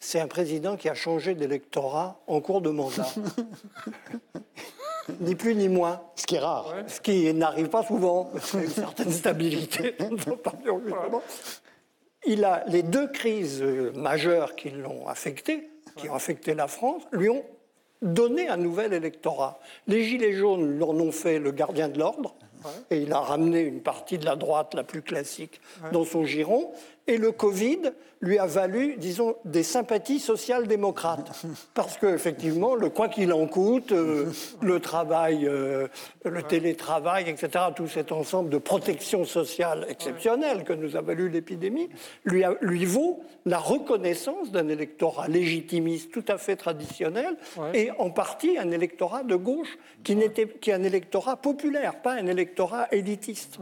[0.00, 3.06] c'est un président qui a changé d'électorat en cours de mandat.
[5.20, 6.00] ni plus ni moins.
[6.16, 6.74] Ce qui est rare.
[6.86, 9.94] Ce qui n'arrive pas souvent, une certaine stabilité.
[12.26, 13.62] Il a les deux crises
[13.94, 17.44] majeures qui l'ont affecté, qui ont affecté la France, lui ont
[18.02, 19.60] donner un nouvel électorat.
[19.86, 22.34] Les Gilets jaunes leur ont fait le gardien de l'ordre,
[22.90, 25.60] et il a ramené une partie de la droite la plus classique
[25.92, 26.72] dans son giron.
[27.10, 27.90] Et le Covid
[28.22, 31.44] lui a valu, disons, des sympathies social-démocrates.
[31.74, 34.26] Parce qu'effectivement, le quoi qu'il en coûte, euh,
[34.60, 35.88] le travail, euh,
[36.24, 41.88] le télétravail, etc., tout cet ensemble de protection sociale exceptionnelle que nous a valu l'épidémie,
[42.24, 47.36] lui, lui vaut la reconnaissance d'un électorat légitimiste tout à fait traditionnel
[47.72, 52.12] et en partie un électorat de gauche qui, n'était, qui est un électorat populaire, pas
[52.12, 53.58] un électorat élitiste.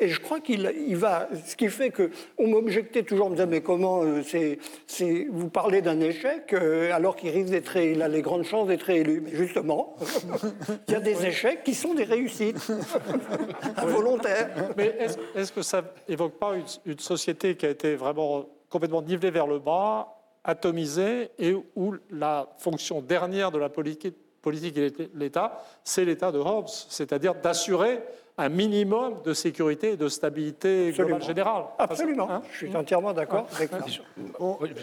[0.00, 1.28] Et je crois qu'il il va.
[1.46, 6.00] Ce qui fait qu'on m'objecte toujours me disait, mais comment euh, c'est, vous parlez d'un
[6.00, 9.20] échec euh, alors qu'il risque d'être, il a les grandes chances d'être élu.
[9.24, 9.96] Mais justement,
[10.88, 12.70] il y a des échecs qui sont des réussites
[13.76, 14.50] involontaires.
[14.76, 14.96] Mais
[15.34, 19.58] est-ce, que ça évoque pas une, société qui a été vraiment complètement nivelée vers le
[19.58, 26.32] bas, atomisée, et où la fonction dernière de la politique, politique et l'État, c'est l'État
[26.32, 28.00] de Hobbes, c'est-à-dire d'assurer
[28.40, 31.64] un minimum de sécurité et de stabilité globale générale.
[31.78, 33.70] Absolument, hein je suis entièrement d'accord avec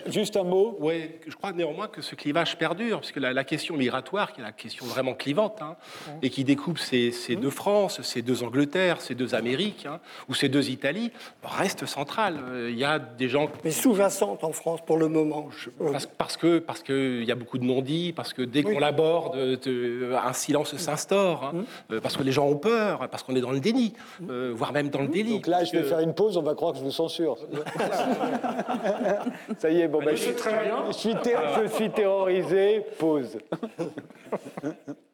[0.08, 0.78] Juste un mot.
[0.80, 4.44] Oui, je crois néanmoins que ce clivage perdure, puisque la, la question migratoire, qui est
[4.44, 5.76] la question vraiment clivante, hein,
[6.22, 10.50] et qui découpe ces, deux France, ces deux Angleterre, ces deux Amériques, hein, ou ces
[10.50, 11.12] deux Italies,
[11.44, 12.40] reste centrale.
[12.50, 13.50] Euh, il y a des gens...
[13.64, 15.50] Mais sous-jacente en France pour le moment.
[15.92, 19.38] Parce, parce que parce qu'il y a beaucoup de non-dits, parce que dès qu'on l'aborde,
[19.38, 21.54] un silence s'instaure,
[21.92, 23.94] euh, parce que les gens ont peur, parce qu'on est dans le déni,
[24.30, 25.34] euh, voire même dans le délit.
[25.34, 27.38] Donc là, je vais faire une pause, on va croire que je vous censure.
[29.60, 30.86] Ça y est, bon, bah, je, très bien.
[30.88, 33.38] je, suis je suis terrorisé, pause.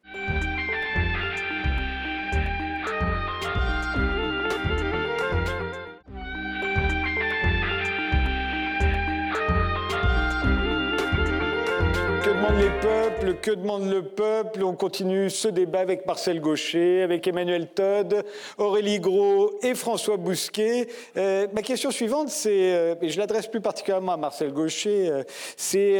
[13.44, 14.62] Que demande le peuple?
[14.62, 18.22] On continue ce débat avec Marcel Gaucher, avec Emmanuel Todd,
[18.58, 20.88] Aurélie Gros et François Bousquet.
[21.16, 25.22] Euh, ma question suivante, c'est, euh, et je l'adresse plus particulièrement à Marcel Gaucher, euh,
[25.56, 25.94] c'est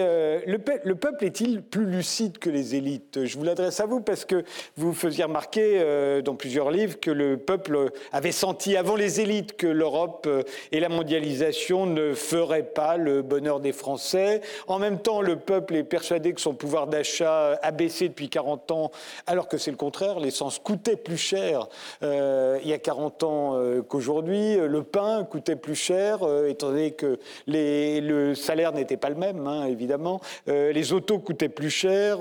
[0.47, 3.25] le, le, peuple est-il plus lucide que les élites?
[3.25, 4.45] Je vous l'adresse à vous parce que
[4.77, 9.67] vous faisiez remarquer dans plusieurs livres que le peuple avait senti avant les élites que
[9.67, 10.29] l'Europe
[10.73, 14.41] et la mondialisation ne feraient pas le bonheur des Français.
[14.67, 18.71] En même temps, le peuple est persuadé que son pouvoir d'achat a baissé depuis 40
[18.71, 18.91] ans,
[19.27, 20.21] alors que c'est le contraire.
[20.21, 21.69] L'essence coûtait plus cher
[22.03, 24.57] euh, il y a 40 ans euh, qu'aujourd'hui.
[24.57, 29.17] Le pain coûtait plus cher, euh, étant donné que les, le salaire n'était pas le
[29.17, 30.21] même, hein, évidemment.
[30.47, 32.19] les autos coûtaient plus cher.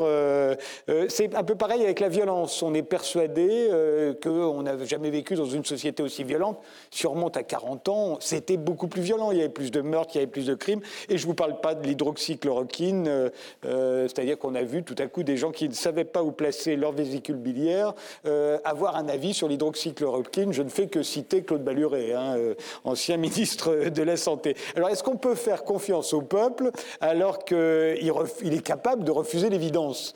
[1.10, 2.62] c'est un peu pareil avec la violence.
[2.64, 3.70] On est persuadé
[4.22, 6.60] qu'on n'avait jamais vécu dans une société aussi violente.
[6.92, 9.32] Si on remonte à 40 ans, c'était beaucoup plus violent.
[9.32, 10.82] Il y avait plus de meurtres, il y avait plus de crimes.
[11.10, 13.32] Et je ne vous parle pas de l'hydroxychloroquine.
[13.66, 16.32] Euh, c'est-à-dire qu'on a vu tout à coup des gens qui ne savaient pas où
[16.32, 17.94] placer leur vésicule biliaire
[18.26, 20.54] euh, avoir un avis sur l'hydroxychloroquine.
[20.54, 24.56] Je ne fais que citer Claude Balluret, hein, euh, ancien ministre de la Santé.
[24.76, 27.58] Alors est-ce qu'on peut faire confiance au peuple alors qu'il
[28.54, 30.14] est capable de refuser l'évidence?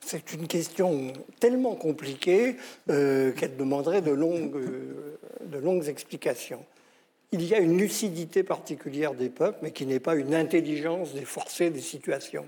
[0.00, 2.56] C'est une question tellement compliquée
[2.86, 4.58] qu'elle demanderait de longues,
[5.44, 6.64] de longues explications
[7.32, 11.24] il y a une lucidité particulière des peuples, mais qui n'est pas une intelligence des
[11.24, 12.46] forcés des situations.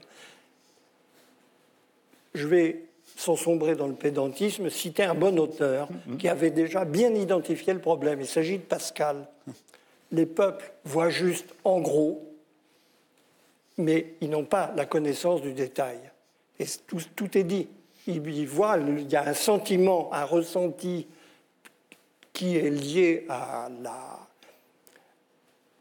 [2.35, 2.85] Je vais,
[3.17, 5.89] sans sombrer dans le pédantisme, citer un bon auteur
[6.19, 8.21] qui avait déjà bien identifié le problème.
[8.21, 9.29] Il s'agit de Pascal.
[10.13, 12.27] Les peuples voient juste en gros,
[13.77, 15.99] mais ils n'ont pas la connaissance du détail.
[16.59, 17.69] Et tout, est dit.
[18.07, 21.07] Ils voient, il y a un sentiment, un ressenti
[22.33, 24.20] qui est lié à la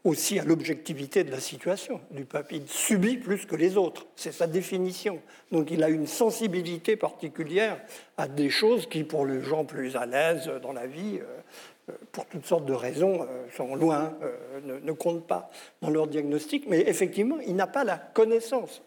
[0.04, 2.54] aussi à l'objectivité de la situation du peuple.
[2.54, 5.20] Il subit plus que les autres, c'est sa définition.
[5.52, 7.80] Donc il a une sensibilité particulière
[8.16, 12.26] à des choses qui, pour les gens plus à l'aise dans la vie, euh, pour
[12.26, 15.50] toutes sortes de raisons, euh, sont loin, euh, ne, comptent pas
[15.82, 16.66] dans leur diagnostic.
[16.68, 18.82] Mais effectivement, il n'a pas la connaissance.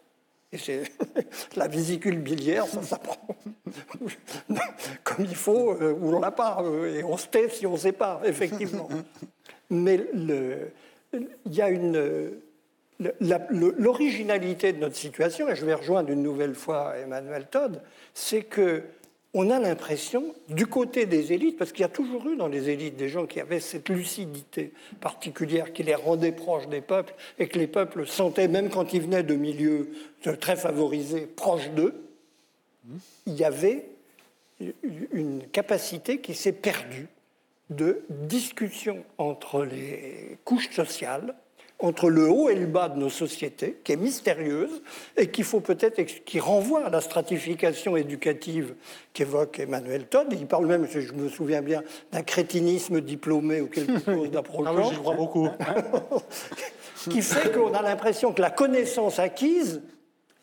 [0.52, 0.84] Et c'est
[1.56, 3.18] la vésicule biliaire, ça s'apprend
[5.04, 6.64] comme il faut, ou on l'a pas,
[6.96, 8.88] et on se tait si on ne sait pas, effectivement.
[9.72, 10.72] Mais le,
[11.14, 12.32] il y a une
[13.20, 17.82] l'originalité de notre situation, et je vais rejoindre une nouvelle fois Emmanuel Todd,
[18.14, 18.84] c'est que
[19.36, 22.70] on a l'impression, du côté des élites, parce qu'il y a toujours eu dans les
[22.70, 24.72] élites des gens qui avaient cette lucidité
[25.02, 29.02] particulière qui les rendait proches des peuples et que les peuples sentaient, même quand ils
[29.02, 29.90] venaient de milieux
[30.40, 31.96] très favorisés, proches d'eux,
[33.26, 33.86] il y avait
[35.12, 37.08] une capacité qui s'est perdue
[37.70, 41.36] de discussion entre les couches sociales
[41.84, 44.82] entre le haut et le bas de nos sociétés, qui est mystérieuse
[45.18, 48.76] et qu'il faut peut-être qui renvoie à la stratification éducative
[49.12, 50.28] qu'évoque Emmanuel Todd.
[50.32, 54.74] Il parle même, je me souviens bien, d'un crétinisme diplômé ou quelque chose d'approchant.
[54.78, 55.50] Ah oui, j'y crois beaucoup.
[57.10, 59.82] qui fait qu'on a l'impression que la connaissance acquise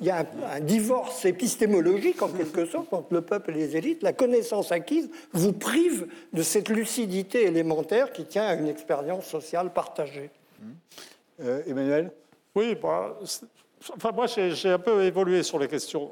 [0.00, 4.02] il y a un, divorce épistémologique en quelque sorte entre le peuple et les élites.
[4.02, 9.72] La connaissance acquise vous prive de cette lucidité élémentaire qui tient à une expérience sociale
[9.72, 10.30] partagée.
[11.40, 12.12] Euh, Emmanuel?
[12.54, 13.18] Oui, bah,
[13.94, 16.10] enfin, moi j'ai un peu évolué sur les questions.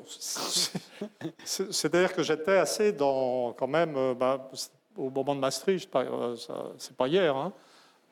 [1.44, 4.50] C'est-à-dire que j'étais assez dans, quand même, euh, bah,
[4.96, 6.36] au moment de Maastricht, euh,
[6.76, 7.52] c'est pas hier, hein,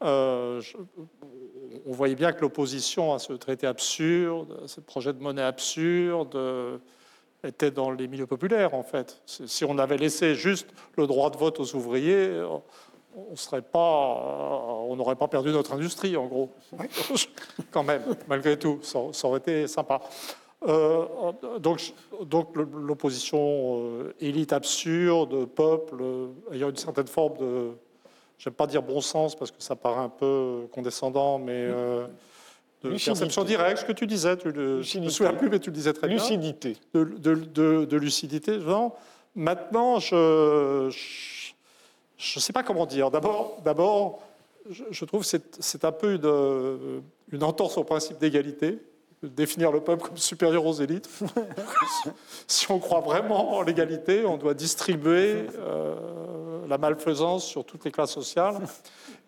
[0.00, 0.60] on
[1.86, 6.38] voyait bien que l'opposition à ce traité absurde, à ce projet de monnaie absurde,
[7.44, 9.22] était dans les milieux populaires, en fait.
[9.26, 12.42] Si on avait laissé juste le droit de vote aux ouvriers,
[13.16, 16.50] on serait pas, euh, on n'aurait pas perdu notre industrie, en gros.
[17.70, 20.00] Quand même, malgré tout, ça, aurait été sympa.
[20.66, 21.04] Euh,
[21.58, 26.02] donc, donc l'opposition euh, élite absurde, peuple,
[26.52, 27.70] ayant une certaine forme de,
[28.38, 31.68] j'aime pas dire bon sens parce que ça paraît un peu condescendant, mais
[32.84, 35.70] de perception directe, ce que tu disais, tu le, je me souviens plus, mais tu
[35.70, 36.16] le disais très bien.
[36.16, 36.76] Lucidité.
[36.94, 38.58] De, de, de, lucidité.
[39.34, 40.90] Maintenant, je
[42.16, 43.10] je ne sais pas comment dire.
[43.10, 44.20] D'abord, d'abord
[44.70, 48.78] je, trouve que c'est un peu une, une, entorse au principe d'égalité,
[49.22, 51.08] de définir le peuple comme supérieur aux élites.
[52.46, 55.94] si on croit vraiment en l'égalité, on doit distribuer euh,
[56.66, 58.56] la malfaisance sur toutes les classes sociales.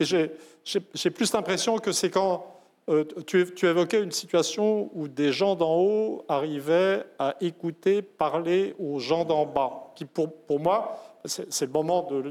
[0.01, 2.46] Et j'ai plus l'impression que c'est quand
[2.88, 8.74] euh, tu, tu, évoquais une situation où des gens d'en haut arrivaient à écouter parler
[8.79, 12.22] aux gens d'en bas, qui pour, pour moi, c'est le moment de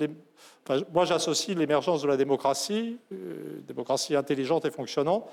[0.93, 5.25] moi, j'associe l'émergence de la démocratie, euh, démocratie intelligente et fonctionnante,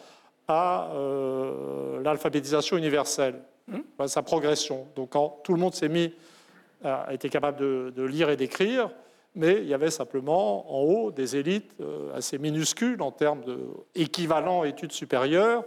[0.46, 4.06] à euh, l'alphabétisation universelle, mmh.
[4.06, 4.86] sa progression.
[4.94, 6.12] Donc, quand tout le monde s'est mis,
[6.84, 8.90] a été capable de, lire et d'écrire,
[9.34, 13.42] mais il y avait simplement en haut des élites euh, assez minuscules en termes
[13.94, 15.64] d'équivalent études supérieures.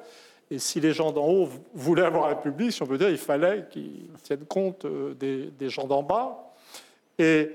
[0.50, 3.18] Et si les gens d'en haut voulaient avoir un public, si on peut dire, il
[3.18, 6.54] fallait qu'ils tiennent compte des, gens d'en bas.
[7.20, 7.52] Et,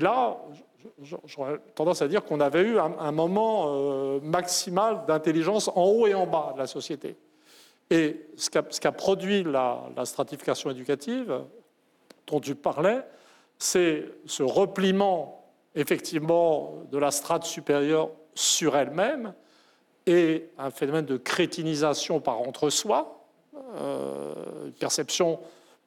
[0.00, 0.38] là,
[1.02, 6.14] j'aurais tendance à dire qu'on avait eu un, moment euh, maximal d'intelligence en haut et
[6.14, 7.16] en bas de la société.
[7.90, 11.42] Et ce qu'a produit la, stratification éducative
[12.26, 13.02] dont tu parlais,
[13.58, 15.36] c'est ce repliement
[15.74, 19.34] effectivement de la strate supérieure sur elle-même
[20.06, 23.24] et un phénomène de crétinisation par entre-soi,
[23.76, 24.34] euh,
[24.66, 25.40] une perception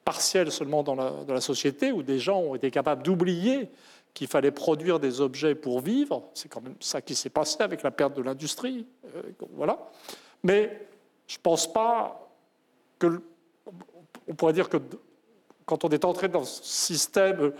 [0.03, 3.69] partielle seulement dans la, société où des gens ont été capables d'oublier
[4.13, 6.29] qu'il fallait produire des objets pour vivre.
[6.33, 8.87] C'est quand même ça qui s'est passé avec la perte de l'industrie.
[9.15, 9.21] Euh,
[9.53, 9.89] voilà.
[10.43, 10.87] Mais
[11.27, 12.27] je ne pense pas
[12.97, 13.21] que.
[14.27, 14.77] On pourrait dire que
[15.69, 17.51] quand on est entré dans ce système,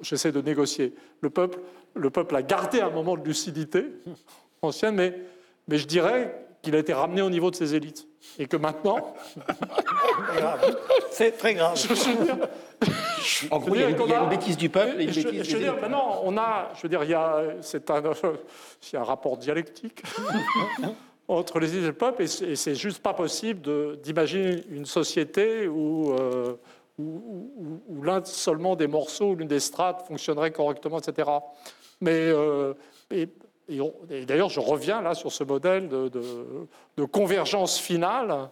[0.00, 1.58] j'essaie de négocier, le peuple,
[1.94, 3.84] le peuple a gardé un moment de lucidité
[4.62, 5.14] ancienne, mais,
[5.68, 8.08] mais je dirais qu'il a été ramené au niveau de ses élites.
[8.38, 9.14] Et que maintenant.
[11.10, 11.76] C'est très grave.
[13.50, 15.62] en gros, il y, a une, bêtise du peuple et une je, bêtise je veux
[15.62, 16.72] dire, maintenant, on a.
[16.76, 20.02] Je veux dire, il y a, c'est un, il y a un rapport dialectique.
[21.28, 23.60] entre les élites et le peuple, et c'est juste pas possible
[24.02, 26.56] d'imaginer une société où, euh,
[26.98, 31.30] où, l'un seulement des morceaux, l'une des strates fonctionnerait correctement, etc.
[32.00, 32.74] Mais euh,
[33.10, 33.28] et,
[34.26, 38.50] d'ailleurs, je reviens là sur ce modèle de, convergence finale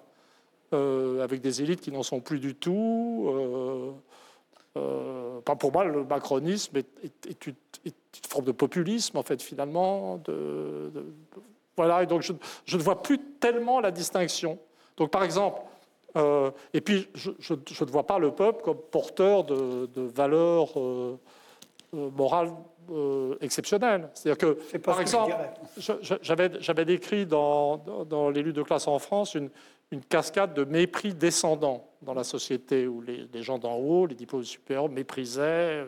[0.72, 3.26] euh, avec des élites qui n'en sont plus du tout.
[3.28, 3.90] Euh,
[4.78, 7.54] euh pour moi, le macronisme est, une,
[8.28, 10.20] forme de populisme, en fait, finalement.
[11.76, 14.58] Voilà, et donc je, ne vois plus tellement la distinction.
[14.96, 15.60] Donc, par exemple,
[16.16, 20.74] euh, et puis je, ne vois pas le peuple comme porteur de, valeurs
[21.92, 22.50] morales
[22.90, 24.08] euh, exceptionnel.
[24.14, 25.34] C'est-à-dire que, par exemple,
[26.20, 27.76] j'avais décrit dans,
[28.08, 29.50] dans, les luttes de classe en France une,
[29.90, 34.42] une, cascade de mépris descendant dans la société où les, gens d'en haut, les diplômes
[34.42, 35.86] supérieurs, méprisaient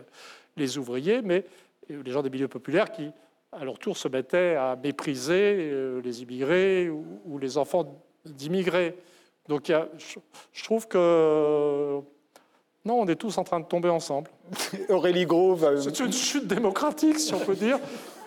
[0.57, 1.45] les ouvriers, mais
[1.89, 3.11] les gens des milieux populaires qui,
[3.53, 8.95] à leur tour, se mettaient à mépriser euh, les immigrés ou, les enfants d'immigrés.
[9.49, 9.71] Donc,
[10.53, 12.01] je, trouve que
[12.85, 14.31] Non, on est tous en train de tomber ensemble.
[14.89, 15.81] Aurélie Gros va...
[15.81, 17.79] C'est une chute démocratique, si on peut dire.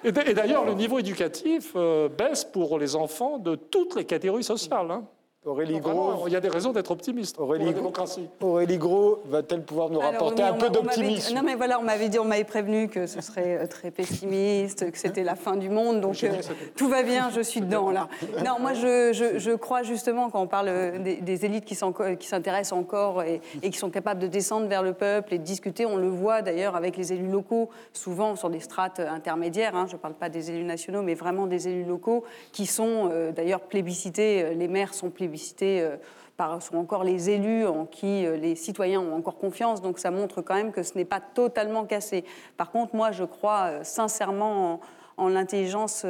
[0.03, 4.91] Et d'ailleurs, le niveau éducatif euh, baisse pour les enfants de toutes les catégories sociales.
[4.91, 5.03] Hein.
[5.47, 6.27] Aurélie Gros.
[6.27, 8.27] il y a des raisons d'être optimiste Aurélie, pour la démocratie.
[8.41, 12.19] Aurélie Gros va-t-elle pouvoir nous rapporter un peu d'optimisme Non, mais voilà, on m'avait dit,
[12.19, 16.01] on m'avait prévenu que ce serait euh, très pessimiste, que c'était la fin du monde,
[16.01, 16.33] donc euh,
[16.75, 18.09] tout va bien, je suis dedans là.
[18.45, 23.23] Non, moi je, je, crois justement quand on parle euh, des, élites qui s'intéressent encore
[23.23, 26.09] et, et, qui sont capables de descendre vers le peuple et de discuter, on le
[26.09, 30.15] voit d'ailleurs avec les élus locaux, souvent sur des strates intermédiaires, hein, je ne parle
[30.15, 34.93] pas des élus nationaux, mais vraiment des élus locaux qui sont d'ailleurs plébiscités, les maires
[34.93, 35.97] sont plébiscités euh,
[36.35, 39.81] par, sont encore les élus en qui euh, les citoyens ont encore confiance.
[39.81, 42.23] Donc ça montre quand même que ce n'est pas totalement cassé.
[42.57, 44.81] Par contre, moi, je crois euh, sincèrement
[45.17, 46.05] en, l'intelligence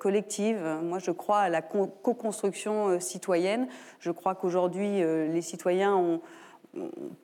[0.00, 0.58] collective.
[0.82, 3.68] Moi, je crois à la co-construction citoyenne.
[4.00, 6.20] Je crois qu'aujourd'hui, les citoyens ont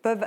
[0.03, 0.27] peuvent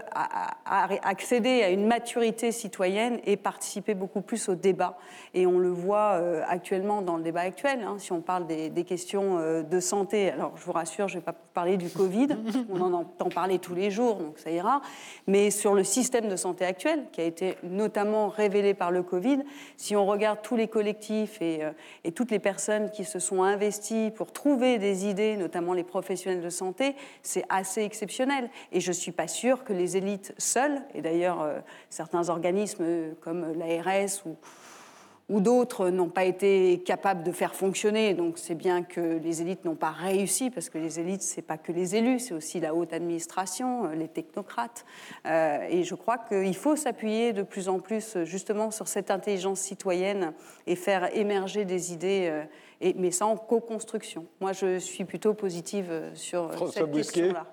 [0.65, 4.97] accéder à une maturité citoyenne et participer beaucoup plus au débat.
[5.33, 8.83] Et on le voit euh, actuellement dans le débat actuel, hein, si on parle des,
[8.83, 10.31] questions euh, de santé.
[10.31, 12.29] Alors je vous rassure, je ne vais pas parler du Covid,
[12.69, 14.81] on en entend parler tous les jours, donc ça ira.
[15.25, 19.39] Mais sur le système de santé actuel, qui a été notamment révélé par le Covid,
[19.77, 21.71] si on regarde tous les collectifs et, euh,
[22.03, 26.41] et toutes les personnes qui se sont investies pour trouver des idées, notamment les professionnels
[26.41, 28.49] de santé, c'est assez exceptionnel.
[28.71, 33.13] Et je suis pas sûr que les élites seules, et d'ailleurs euh, certains organismes euh,
[33.21, 34.35] comme l'ARS ou,
[35.29, 38.13] ou d'autres n'ont pas été capables de faire fonctionner.
[38.13, 41.57] Donc c'est bien que les élites n'ont pas réussi, parce que les élites, c'est pas
[41.57, 44.85] que les élus, c'est aussi la haute administration, euh, les technocrates.
[45.25, 50.33] et je crois qu'il faut s'appuyer de plus en plus justement sur cette intelligence citoyenne
[50.65, 52.43] et faire émerger des idées,
[52.81, 54.25] et, mais en co-construction.
[54.39, 57.47] Moi, je suis plutôt positive sur cette question-là.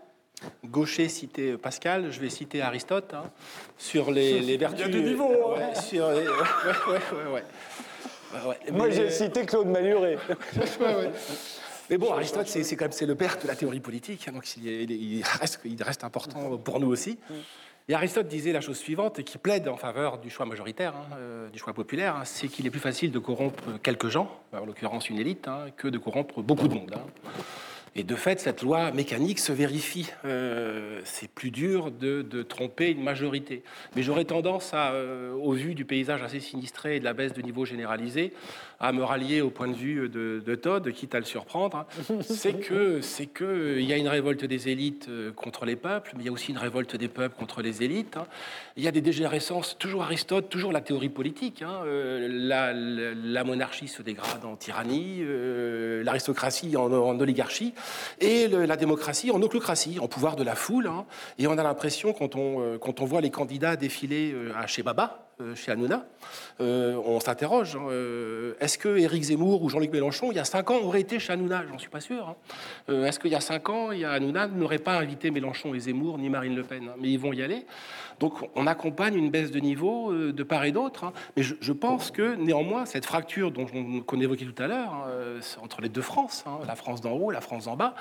[0.64, 3.24] Gaucher citait Pascal, je vais citer Aristote hein,
[3.78, 4.86] sur les, vertus.
[4.86, 5.54] Il y a du niveau.
[5.56, 5.74] Hein.
[5.74, 6.26] sur ouais,
[7.34, 7.42] ouais,
[8.46, 10.18] ouais, Moi, j'ai cité Claude Maluré.
[11.90, 14.46] Mais bon, Aristote, c'est quand même c'est le père de la théorie politique, hein, donc
[14.56, 17.18] il, reste, il, reste, important pour nous aussi.
[17.86, 21.58] Et Aristote disait la chose suivante, qui plaide en faveur du choix majoritaire, euh, du
[21.58, 25.46] choix populaire, c'est qu'il est plus facile de corrompre quelques gens, en l'occurrence une élite,
[25.76, 26.94] que de corrompre beaucoup de monde.
[27.96, 30.10] Et de fait, cette loi mécanique se vérifie.
[30.24, 33.62] Euh, c'est plus dur de, tromper une majorité.
[33.94, 37.40] Mais j'aurais tendance, euh, au vu du paysage assez sinistré et de la baisse de
[37.40, 38.32] niveau généralisé,
[38.84, 41.86] à me rallier au point de vue de, de Todd, quitte à le surprendre.
[42.20, 46.12] c'est que c'est que il y a une révolte des élites euh, contre les peuples,
[46.14, 48.16] mais il y a aussi une révolte des peuples contre les élites.
[48.16, 48.26] Hein.
[48.76, 49.76] Il y a des dégénérescences.
[49.78, 51.62] Toujours Aristote, toujours la théorie politique.
[51.62, 51.84] Hein.
[51.84, 55.22] la, monarchie se dégrade en tyrannie,
[56.02, 57.74] l'aristocratie en, en oligarchie
[58.20, 60.86] et la démocratie en oclocratie, en pouvoir de la foule.
[60.86, 61.04] Hein.
[61.38, 64.66] Et on a l'impression, quand on, euh, quand on voit les candidats défiler euh, à
[64.66, 65.23] chez Baba, euh,
[65.54, 66.06] chez Hanouna,
[66.60, 67.76] on s'interroge.
[67.76, 67.88] Hein,
[68.60, 71.32] est-ce que Éric Zemmour ou Jean-Luc Mélenchon, il y a cinq ans, auraient été chez
[71.32, 71.64] Hanouna?
[71.68, 72.36] J'en suis pas sûr.
[72.88, 73.04] Hein.
[73.04, 75.80] Est-ce qu'il y a cinq ans, il y a Hanouna n'aurait pas invité Mélenchon et
[75.80, 77.66] Zemmour, ni Marine Le Pen Mais ils vont y aller.
[78.20, 81.12] Donc on accompagne une baisse de niveau de part et d'autre.
[81.36, 83.66] Mais je, pense que néanmoins, cette fracture dont
[84.06, 85.08] qu'on évoquait tout à l'heure,
[85.62, 87.94] entre les deux France, la France d'en haut, la France d'en bas,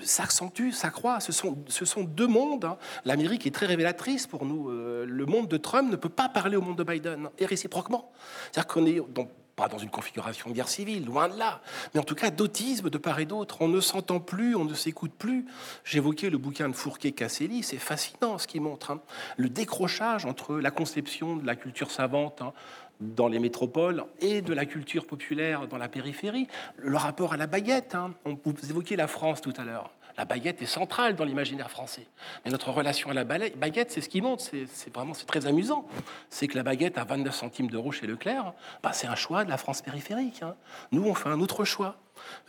[0.00, 1.20] s'accentue, s'accroît.
[1.20, 2.64] Ce sont, ce sont deux mondes.
[2.64, 2.78] Hein.
[3.04, 4.70] L'Amérique est très révélatrice pour nous.
[4.70, 8.10] Euh, le monde de Trump ne peut pas parler au monde de Biden, et réciproquement.
[8.52, 9.00] C'est-à-dire qu'on est
[9.58, 11.60] pas dans une configuration de guerre civile, loin de là,
[11.92, 13.56] mais en tout cas d'autisme de part et d'autre.
[13.60, 15.46] On ne s'entend plus, on ne s'écoute plus.
[15.84, 18.92] J'évoquais le bouquin de Fourquet-Casselli, c'est fascinant ce qu'il montre.
[18.92, 19.00] Hein.
[19.36, 22.52] Le décrochage entre la conception de la culture savante hein,
[23.00, 26.46] dans les métropoles et de la culture populaire dans la périphérie.
[26.76, 28.14] Le rapport à la baguette, hein.
[28.24, 29.90] on, vous évoquiez la France tout à l'heure.
[30.18, 32.08] La baguette est centrale dans l'imaginaire français.
[32.44, 34.40] Mais notre relation à la baguette, c'est ce qui monte.
[34.40, 35.86] C'est vraiment c'est très amusant.
[36.28, 38.52] C'est que la baguette à 29 centimes d'euros chez Leclerc,
[38.82, 40.42] bah, c'est un choix de la France périphérique.
[40.42, 40.56] Hein.
[40.90, 41.96] Nous, on fait un autre choix.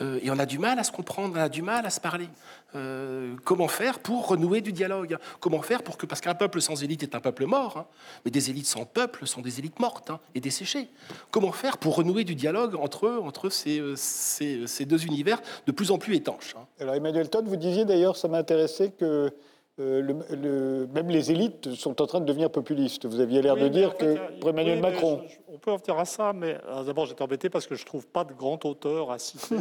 [0.01, 1.99] Euh, et on a du mal à se comprendre, on a du mal à se
[1.99, 2.30] parler.
[2.76, 5.17] Euh, comment faire pour renouer du dialogue?
[5.39, 7.86] Comment faire pour que, parce qu'un peuple sans élite est un peuple mort, hein,
[8.24, 10.88] mais des élites sans peuple sont des élites mortes hein, et desséchées.
[11.32, 15.91] Comment faire pour renouer du dialogue entre, entre ces, euh, ces, deux univers de plus
[15.91, 16.65] en plus étanches hein?
[16.80, 19.34] Alors Emmanuel Todd, vous disiez d'ailleurs, ça m'intéressait que
[19.80, 20.01] euh,
[20.32, 23.05] le, même les élites sont en train de devenir populistes.
[23.05, 25.21] Vous aviez l'air de dire que pour Emmanuel Macron.
[25.47, 27.86] on peut en venir à ça, mais euh, d'abord j'étais embêté parce que je ne
[27.86, 29.55] trouve pas de grand auteur à citer.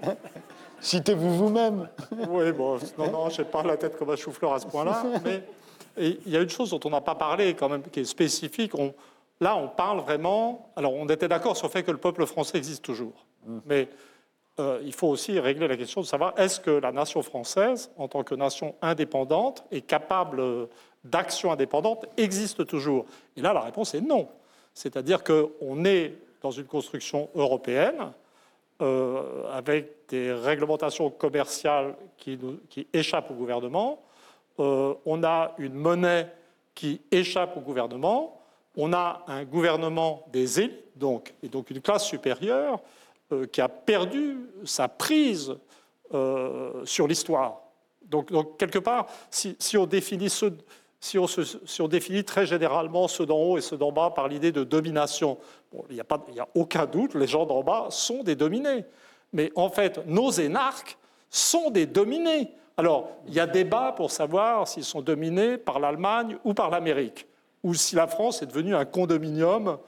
[0.80, 1.88] Citez-vous vous-même.
[2.28, 5.04] oui, bon, non, non, je n'ai pas la tête comme un chou-fleur à ce point-là.
[5.24, 5.42] mais
[5.96, 8.74] il y a une chose dont on n'a pas parlé quand même, qui est spécifique.
[8.76, 8.94] On,
[9.40, 10.70] là, on parle vraiment.
[10.76, 13.26] Alors, on était d'accord sur le fait que le peuple français existe toujours.
[13.46, 13.58] Mm.
[13.66, 13.88] Mais
[14.58, 18.08] euh, il faut aussi régler la question de savoir est-ce que la nation française, en
[18.08, 20.68] tant que nation indépendante et capable
[21.04, 23.06] d'action indépendante, existe toujours?
[23.36, 24.28] Et là, la réponse est non.
[24.74, 28.12] C'est-à-dire qu'on est dans une construction européenne
[28.80, 32.38] euh, avec des réglementations commerciales qui,
[32.92, 34.00] échappent au gouvernement.
[34.60, 36.28] Euh, on a une monnaie
[36.74, 38.40] qui échappe au gouvernement.
[38.76, 42.80] On a un gouvernement des élites, donc, et donc une classe supérieure
[43.52, 45.54] qui a perdu sa prise
[46.84, 47.60] sur l'histoire.
[48.08, 50.30] Donc, quelque part, si, on définit
[51.00, 54.64] si on, définit très généralement ceux d'en haut et ceux d'en bas par l'idée de
[54.64, 55.38] domination,
[55.90, 56.04] il n'y a,
[56.42, 58.84] a, aucun doute, les gens d'en bas sont des dominés.
[59.32, 60.96] Mais en fait, nos énarques
[61.30, 62.50] sont des dominés.
[62.76, 67.26] Alors, il y a débat pour savoir s'ils sont dominés par l'Allemagne ou par l'Amérique,
[67.62, 69.78] ou si la France est devenue un condominium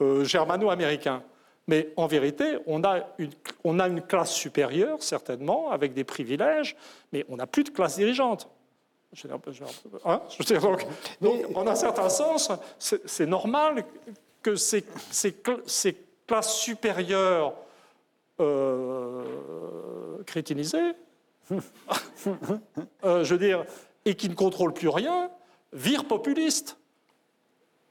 [0.00, 1.22] euh, germano-américain.
[1.68, 3.30] Mais en vérité, on a, une,
[3.64, 6.76] on a une classe supérieure, certainement, avec des privilèges,
[7.12, 8.48] mais on n'a plus de classe dirigeante.
[10.04, 10.20] Hein
[11.20, 13.84] donc, en un certain sens, c'est normal
[14.42, 14.84] que ces,
[16.26, 17.54] classes supérieures
[18.40, 19.24] euh,
[20.26, 20.92] crétinisées,
[23.04, 23.64] euh, je veux dire,
[24.04, 25.30] et qui ne contrôlent plus rien,
[25.72, 26.76] virent populistes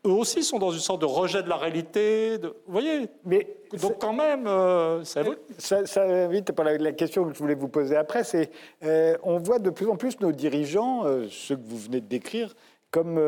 [0.06, 2.38] eux aussi sont dans une sorte de rejet de la réalité.
[2.38, 3.48] De, vous voyez Mais
[3.82, 7.96] Donc quand même, euh, ça, ça, invite par la, question que je voulais vous poser
[7.96, 8.52] après, c'est
[8.84, 12.08] euh, on voit de plus en plus nos dirigeants, euh, ceux que vous venez de
[12.08, 12.56] décrire,
[12.92, 13.20] comme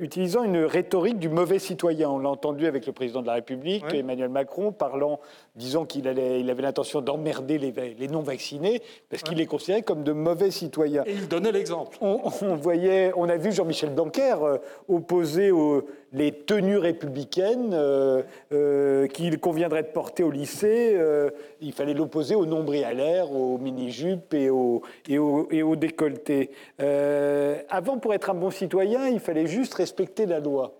[0.00, 2.10] utilisant une rhétorique du mauvais citoyen.
[2.10, 5.20] On l'a entendu avec le président de la République, Emmanuel Macron, parlant,
[5.54, 10.50] disant qu'il il avait l'intention d'emmerder les, non-vaccinés, parce qu'il les considérait comme de mauvais
[10.50, 11.04] citoyens.
[11.06, 11.96] Et il donnait l'exemple.
[12.00, 14.34] On, voyait, on a vu Jean-Michel Blanquer
[14.88, 15.84] opposer aux,
[16.14, 20.98] les tenues républicaines euh, qu'il conviendrait de porter au lycée.
[21.60, 26.50] il fallait l'opposer au nombril à l'air, aux mini-jupes et aux, et et aux décolletés.
[27.68, 30.74] avant, pour être un bon citoyen, il fallait juste respecter la loi.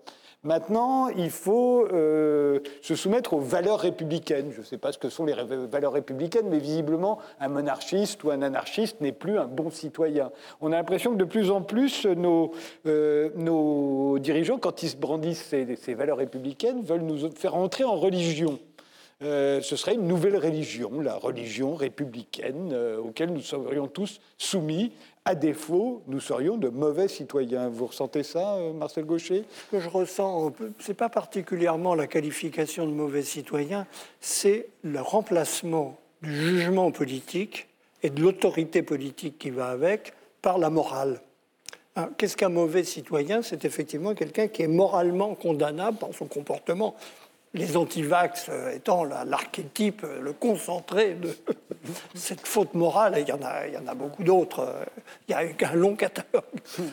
[0.45, 4.51] Maintenant, il faut euh, se soumettre aux valeurs républicaines.
[4.51, 8.29] Je ne sais pas ce que sont les valeurs républicaines, mais visiblement, un monarchiste ou
[8.29, 10.31] un anarchiste n'est plus un bon citoyen.
[10.61, 12.51] On a l'impression que de plus en plus, nos,
[12.85, 17.95] euh, dirigeants, quand ils se brandissent ces, ces, valeurs républicaines, veulent nous faire entrer en
[17.95, 18.59] religion.
[19.23, 24.91] Euh, ce serait une nouvelle religion, la religion républicaine, auquel nous serions tous soumis,
[25.25, 27.67] à défaut, nous serions de mauvais citoyens.
[27.67, 29.43] Vous ressentez ça, euh, Marcel Gaucher?
[29.65, 33.87] Ce que je ressens, ce n'est pas particulièrement la qualification de mauvais citoyen,
[34.21, 37.67] c'est le remplacement du jugement politique
[38.03, 40.13] et de l'autorité politique qui va avec
[40.43, 41.21] par la morale.
[41.95, 43.41] Hein, qu'est-ce qu'un mauvais citoyen?
[43.41, 46.95] C'est effectivement quelqu'un qui est moralement condamnable par son comportement
[47.55, 51.35] les antivax étant l'archétype, le concentré de
[52.13, 54.67] cette faute morale, il y en a, il y en a beaucoup d'autres,
[55.27, 56.43] il y a un long catalogue.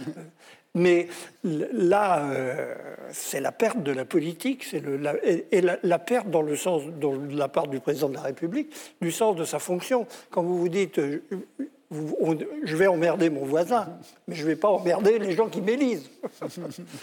[0.75, 1.09] Mais
[1.45, 2.75] là, euh,
[3.11, 7.37] c'est la perte de la politique, c'est la, et, la, perte dans le sens, de
[7.37, 10.07] la part du président de la République, du sens de sa fonction.
[10.31, 10.99] Quand vous vous dites,
[12.63, 13.89] je vais emmerder mon voisin,
[14.27, 16.11] mais je ne vais pas emmerder les gens qui m'élisent.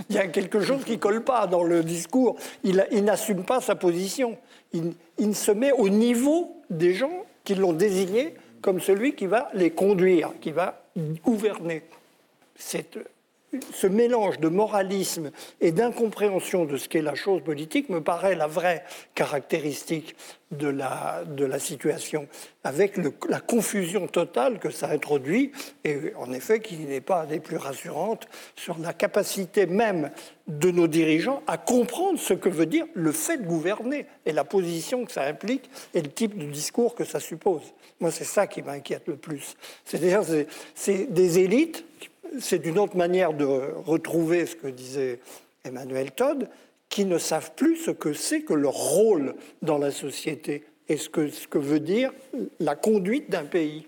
[0.10, 2.38] Il y a quelque chose qui ne colle pas dans le discours.
[2.64, 4.38] Il, n'assume pas sa position.
[4.74, 9.50] Il, il, se met au niveau des gens qui l'ont désigné comme celui qui va
[9.54, 10.84] les conduire, qui va
[11.24, 11.84] gouverner.
[12.56, 12.98] C'est
[13.74, 15.32] ce mélange de moralisme
[15.62, 18.84] et d'incompréhension de ce qu'est la chose politique me paraît la vraie
[19.16, 20.16] caractéristique
[20.52, 22.28] de la, situation,
[22.64, 25.52] avec la confusion totale que ça introduit,
[25.84, 30.10] et en effet qui n'est pas des plus rassurantes sur la capacité même
[30.48, 34.44] de nos dirigeants à comprendre ce que veut dire le fait de gouverner, et la
[34.44, 37.74] position que ça implique, et le type de discours que ça suppose.
[38.00, 39.56] Moi, c'est ça qui m'inquiète le plus.
[39.86, 40.22] C'est-à-dire,
[40.74, 41.86] c'est des élites
[42.40, 43.46] c'est une autre manière de
[43.86, 45.20] retrouver ce que disait
[45.64, 46.50] Emmanuel Todd,
[46.90, 51.10] qui ne savent plus ce que c'est que leur rôle dans la société et ce
[51.10, 52.12] que, ce que veut dire
[52.60, 53.88] la conduite d'un pays.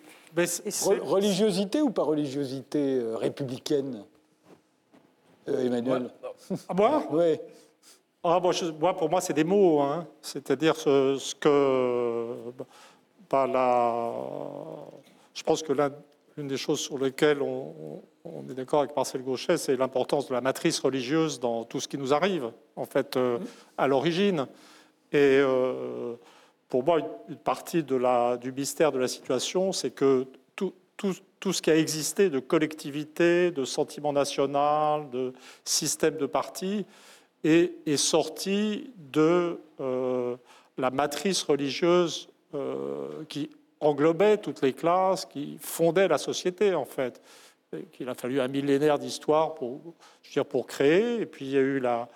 [1.01, 4.05] religiosité ou pas religiosité euh, républicaine,
[5.49, 6.09] euh, Emmanuel
[6.69, 7.39] Ah, moi Oui.
[8.23, 8.39] Ah,
[8.79, 9.81] moi, pour moi, c'est des mots.
[9.81, 10.07] Hein.
[10.21, 12.35] C'est-à-dire ce, que.
[13.29, 14.13] Bah, la,
[15.33, 15.73] je pense que
[16.37, 20.33] l'une des choses sur lesquelles on, on est d'accord avec Marcel Gauchet, c'est l'importance de
[20.33, 23.39] la matrice religieuse dans tout ce qui nous arrive, en fait, euh,
[23.77, 24.47] à l'origine.
[25.11, 26.15] Et euh,
[26.69, 31.15] pour moi, une partie de la, du mystère de la situation, c'est que tout, tout,
[31.39, 35.33] tout, ce qui a existé de collectivité, de sentiment national, de
[35.65, 36.85] système de parti,
[37.43, 40.37] est, est sorti de euh,
[40.77, 42.27] la matrice religieuse
[43.29, 43.49] qui
[43.81, 47.21] englobait toutes les classes, qui fondaient la société, en fait.
[47.91, 49.95] Qu'il a fallu un millénaire d'histoire pour,
[50.67, 51.21] créer.
[51.21, 52.09] Et puis il y a eu la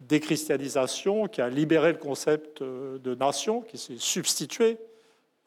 [0.00, 4.78] déchristianisation qui a libéré le concept euh, de nation, qui s'est substitué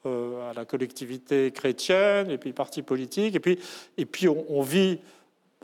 [0.08, 3.36] euh, à la collectivité chrétienne et puis parti politique.
[3.36, 3.60] Et puis,
[3.98, 5.00] et puis on, vit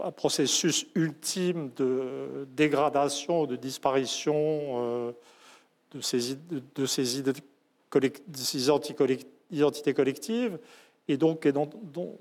[0.02, 5.12] un processus ultime de dégradation, de disparition euh,
[5.92, 6.36] de ces,
[6.76, 9.37] de ces, identités collectives.
[9.52, 11.48] Et donc,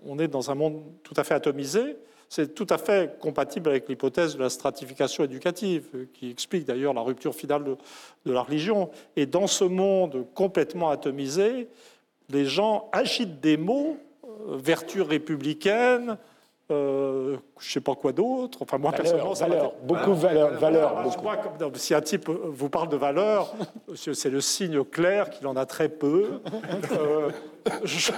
[0.04, 1.96] on est dans un monde tout à fait atomisé.
[2.28, 7.00] C'est tout à fait compatible avec l'hypothèse de la stratification éducative, qui explique d'ailleurs la
[7.00, 7.76] rupture finale de,
[8.24, 8.90] de, la religion.
[9.14, 11.68] Et dans ce monde complètement atomisé,
[12.28, 16.18] les gens agitent des mots, euh, vertu républicaine,
[16.70, 18.58] euh, je ne sais pas quoi d'autre.
[18.62, 20.58] Enfin, moi, personnellement, ça valeur, beaucoup de valeur.
[20.58, 21.04] valeur
[21.74, 23.54] si un type vous parle de valeur,
[23.94, 26.40] c'est le signe clair qu'il en a très peu.
[26.92, 27.30] Euh,
[27.84, 28.10] je,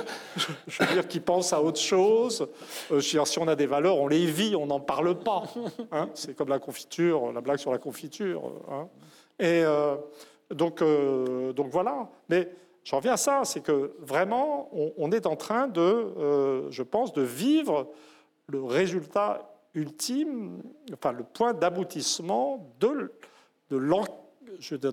[0.81, 2.49] veux dire qu'il pense à autre chose.
[2.91, 5.45] je veux dire, si on a des valeurs, on les vit, on n'en parle pas.
[5.93, 6.09] Hein.
[6.15, 8.51] c'est comme la confiture, la blague sur la confiture.
[8.71, 8.89] Hein.
[9.39, 9.63] Et
[10.55, 10.83] donc,
[11.55, 12.09] donc voilà.
[12.29, 12.49] Mais
[12.89, 17.13] J'en reviens à ça, c'est que vraiment, on, est en train de, euh, je pense,
[17.13, 17.87] de vivre
[18.49, 23.13] le résultat ultime, enfin le point d'aboutissement de,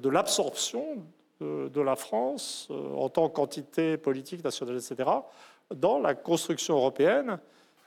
[0.09, 0.97] l'absorption
[1.39, 5.09] de, la France euh, en tant qu'entité politique, nationale, etc.,
[5.73, 7.39] dans la construction européenne,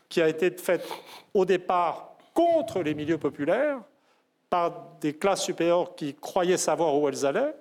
[0.08, 0.86] qui a été faite
[1.34, 3.80] au départ contre les milieux populaires,
[4.50, 7.54] par des classes supérieures qui croyaient savoir où elles allaient,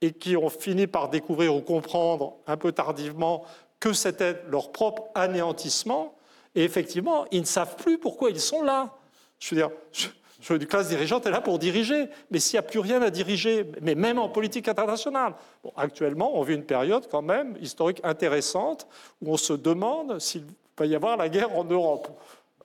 [0.00, 3.44] et qui ont fini par découvrir ou comprendre un peu tardivement
[3.80, 6.14] que c'était leur propre anéantissement.
[6.54, 8.90] Et effectivement, ils ne savent plus pourquoi ils sont là.
[9.38, 12.68] Je veux dire, je, une classe dirigeante est là pour diriger, mais s'il n'y a
[12.68, 15.34] plus rien à diriger, mais même en politique internationale.
[15.76, 18.86] Actuellement, on vit une période quand même historique intéressante
[19.22, 20.44] où on se demande s'il
[20.76, 22.08] va y avoir la guerre en Europe.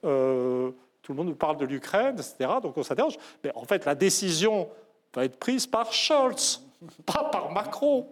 [0.04, 0.70] Euh,
[1.02, 2.50] tout le monde nous parle de l'Ukraine, etc.
[2.62, 3.18] Donc on s'interroge.
[3.44, 4.68] Mais en fait, la décision
[5.14, 6.62] va être prise par Scholz
[7.04, 8.08] pas par Macron.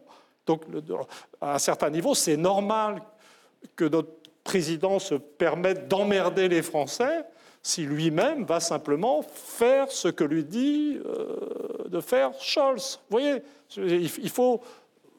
[0.47, 0.63] Donc,
[1.41, 3.03] à un certain niveau, c'est normal
[3.77, 4.11] que notre
[4.45, 7.25] président se permette d'emmerder les Français
[7.63, 13.01] si lui-même va simplement faire ce que lui dit euh, de faire Scholz.
[13.09, 13.43] Vous voyez,
[13.77, 14.61] il faut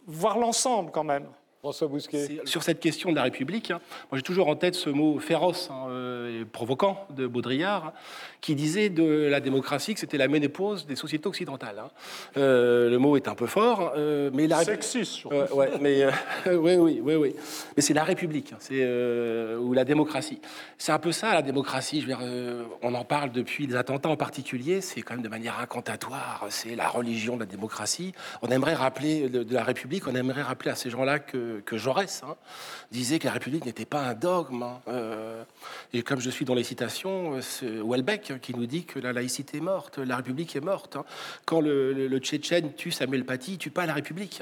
[0.05, 1.25] voir l'ensemble quand même.
[1.65, 2.41] François Bousquet.
[2.45, 3.79] Sur cette question de la République, hein,
[4.11, 7.91] moi j'ai toujours en tête ce mot féroce hein, euh, et provoquant de Baudrillard,
[8.39, 11.79] qui disait de la démocratie que c'était la ménépause des sociétés occidentales.
[11.79, 11.89] Hein.
[12.37, 16.05] Euh, le mot est un peu fort, euh, mais la Sexiste, ouais, mais
[16.45, 17.35] oui, oui, oui, oui.
[17.75, 18.85] Mais c'est la République, c'est
[19.57, 20.39] ou la démocratie.
[20.77, 21.99] C'est un peu ça la démocratie.
[21.99, 24.81] Je veux dire, on en parle depuis les attentats en particulier.
[24.81, 26.45] C'est quand même de manière incantatoire.
[26.49, 28.11] C'est la religion de la démocratie.
[28.43, 30.07] On aimerait rappeler de la République.
[30.07, 32.35] On aimerait rappeler à ces gens-là que que, Jaurès hein,
[32.91, 34.63] disait que la République n'était pas un dogme.
[34.63, 34.81] Hein.
[34.87, 35.43] Euh,
[35.93, 39.13] et comme je suis dans les citations, c'est Welbeck hein, qui nous dit que la
[39.13, 40.97] laïcité est morte, la République est morte.
[41.45, 44.41] Quand le, Tchétchène tue Samuel Paty, il tue pas la République.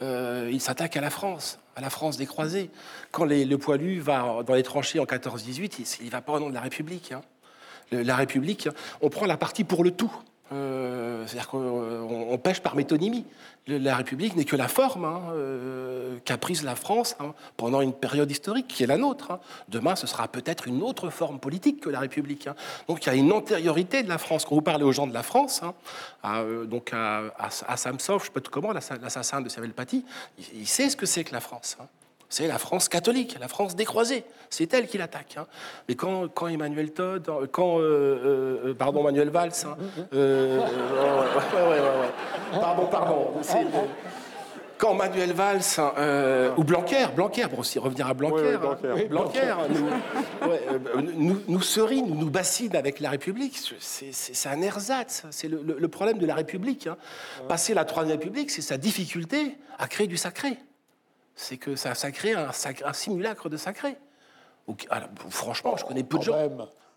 [0.00, 2.70] Euh, il s'attaque à la France, à la France des croisés.
[3.10, 6.48] Quand le poilu va dans les tranchées en 14-18, il ne va pas au nom
[6.48, 7.14] de la République.
[7.90, 8.68] la République,
[9.00, 10.12] on prend la partie pour le tout.
[10.52, 13.26] Euh, c'est-à-dire qu'on pêche par métonymie.
[13.66, 17.92] La République n'est que la forme hein, euh, qu'a prise la France hein, pendant une
[17.92, 19.30] période historique qui est la nôtre.
[19.30, 19.40] Hein.
[19.68, 22.48] Demain, ce sera peut-être une autre forme politique que la République.
[22.88, 24.46] Donc il y a une antériorité de la France.
[24.46, 25.60] Quand vous parlez aux gens de la France,
[26.22, 27.30] à, euh, donc à,
[27.76, 30.02] Samsov, je sais pas comment, l'assassin de Samuel Paty,
[30.54, 31.76] il, sait ce que c'est que la France
[32.28, 34.24] c'est la France catholique, la France décroisée.
[34.50, 35.36] C'est elle qui l'attaque.
[35.38, 35.46] Hein.
[35.88, 39.76] Mais quand, quand, Emmanuel Todd, quand, euh, euh, pardon, Manuel Valls, hein,
[40.12, 40.60] euh,
[42.60, 43.32] pardon, pardon,
[44.76, 48.56] quand Manuel Valls hein, ou Blanquer, Blanquer, pour aussi revenir à Blanquer,
[49.08, 49.54] Blanquer,
[51.16, 55.24] nous, nous, serine, nous, nous bassine avec la République, c'est un ersatz.
[55.30, 56.88] C'est le, problème de la République.
[57.48, 60.58] Passer la Troisième République, c'est sa difficulté à créer du sacré
[61.38, 62.50] c'est que ça, ça crée un,
[62.84, 63.96] un, simulacre de sacré.
[65.30, 66.34] franchement, je connais peu de gens.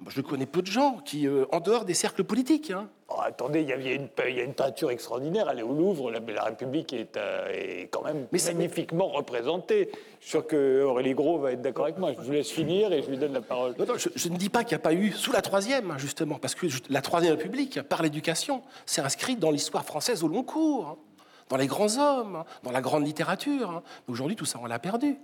[0.07, 2.71] Je connais peu de gens qui, euh, en dehors des cercles politiques.
[2.71, 2.89] Hein.
[3.07, 5.47] Oh, attendez, il y, a une, y a une peinture extraordinaire.
[5.51, 6.09] Elle est au Louvre.
[6.09, 9.91] La, la République est, euh, est, quand même magnifiquement représentée.
[10.19, 12.13] Je suis sûr que Aurélie Gros va être d'accord avec moi.
[12.17, 13.75] Je vous laisse finir et je lui donne la parole.
[13.77, 16.65] je, ne dis pas qu'il n'y a pas eu sous la troisième, justement, parce que
[16.89, 20.97] la troisième République, par l'éducation, s'est inscrite dans l'histoire française au long cours.
[21.51, 23.69] Dans les grands hommes, hein, dans la grande littérature.
[23.69, 23.83] Hein.
[24.07, 25.17] Aujourd'hui, tout ça, on l'a perdu.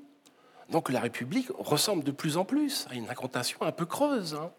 [0.69, 4.35] Donc la République ressemble de plus en plus à une incantation un peu creuse.
[4.35, 4.51] Hein.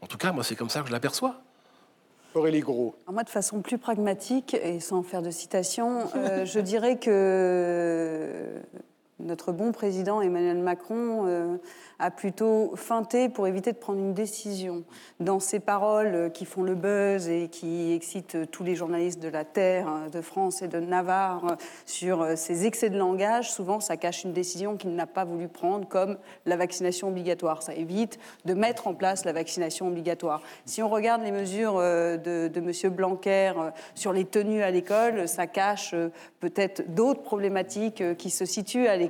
[0.00, 1.42] En tout cas, moi, c'est comme ça que je l'aperçois.
[2.34, 2.96] Aurélie Gros.
[3.12, 8.62] moi, de façon plus pragmatique et sans faire de citation, euh, je dirais que
[9.20, 11.56] notre bon président Emmanuel Macron euh,
[11.98, 14.84] a plutôt feinté pour éviter de prendre une décision.
[15.20, 19.44] Dans ses paroles qui font le buzz et qui excitent tous les journalistes de la
[19.44, 21.56] Terre, de France et de Navarre
[21.86, 25.86] sur ses excès de langage, souvent ça cache une décision qu'il n'a pas voulu prendre,
[25.88, 27.62] comme la vaccination obligatoire.
[27.62, 30.42] Ça évite de mettre en place la vaccination obligatoire.
[30.64, 32.92] Si on regarde les mesures euh, de, de M.
[32.92, 36.10] Blanquer euh, sur les tenues à l'école, ça cache euh,
[36.40, 39.03] peut-être d'autres problématiques qui se situent à l'école.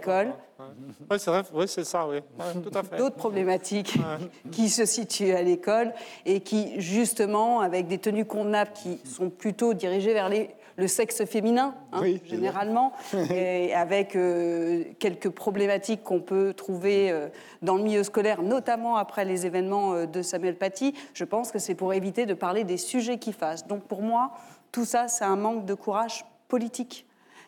[1.10, 2.18] Oui, c'est vrai, oui, c'est ça, oui.
[2.62, 2.96] tout à fait.
[2.96, 3.98] D'autres problématiques
[4.52, 5.92] qui se situent à l'école
[6.24, 11.24] et qui, justement, avec des tenues convenables qui sont plutôt dirigées vers les, le sexe
[11.24, 12.92] féminin, hein, généralement,
[13.30, 17.28] et avec euh, quelques problématiques qu'on peut trouver euh,
[17.62, 21.58] dans le milieu scolaire, notamment après les événements euh, de Samuel Paty, je pense que
[21.58, 23.66] c'est pour éviter de parler des sujets qui fassent.
[23.66, 24.32] Donc pour moi,
[24.72, 27.06] tout ça, c'est un manque de courage politique.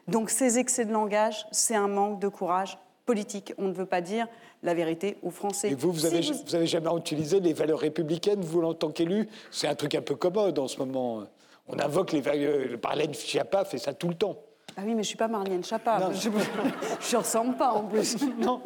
[0.08, 3.54] Donc ces excès de langage, c'est un manque de courage politique.
[3.58, 4.26] On ne veut pas dire
[4.62, 5.70] la vérité aux Français.
[5.70, 6.54] Et vous, vous avez, vous...
[6.54, 9.28] avez jamais utilisé les valeurs républicaines, vous, en tant qu'élu?
[9.50, 11.24] C'est un truc un peu commode en ce moment.
[11.68, 12.68] On invoque les valeurs.
[12.68, 14.36] Le Parlène Schiappa fait ça tout le temps.
[14.78, 16.10] Ah oui, mais je suis pas Marlène Chapa.
[16.12, 18.16] Je ne ressemble pas en plus.
[18.38, 18.60] Non.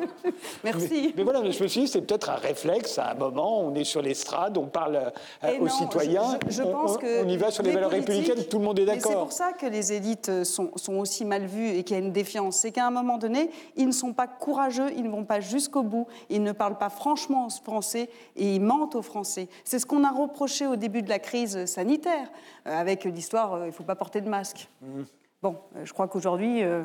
[0.65, 1.15] Merci.
[1.17, 3.61] Mais, voilà, je me suis dit, c'est peut-être un réflexe à un moment.
[3.61, 5.13] On est sur l'estrade, on parle
[5.45, 6.39] euh, aux citoyens.
[6.49, 8.87] Je, pense on, que on y va sur les, valeurs républicaines, tout le monde est
[8.87, 9.11] d'accord.
[9.13, 12.03] C'est pour ça que les élites sont, sont aussi mal vues et qu'il y a
[12.03, 12.57] une défiance.
[12.57, 15.85] C'est qu'à un moment donné, ils ne sont pas courageux, ils ne vont pas jusqu'au
[15.85, 19.49] bout, ils ne parlent pas franchement aux Français et ils mentent aux Français.
[19.63, 22.29] C'est ce qu'on a reproché au début de la crise sanitaire,
[22.67, 24.69] euh, avec l'histoire euh, il ne faut pas porter de masque.
[24.83, 25.03] Mmh.
[25.43, 26.83] Bon, euh, je crois qu'aujourd'hui, euh,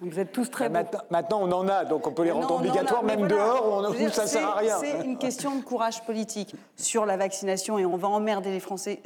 [0.00, 3.04] vous êtes tous très maintenant, maintenant, on en a, donc on peut les rendre obligatoires,
[3.04, 4.78] même dehors, on, dire, ça ne sert à rien.
[4.80, 9.00] C'est une question de courage politique sur la vaccination et on va emmerder les Français.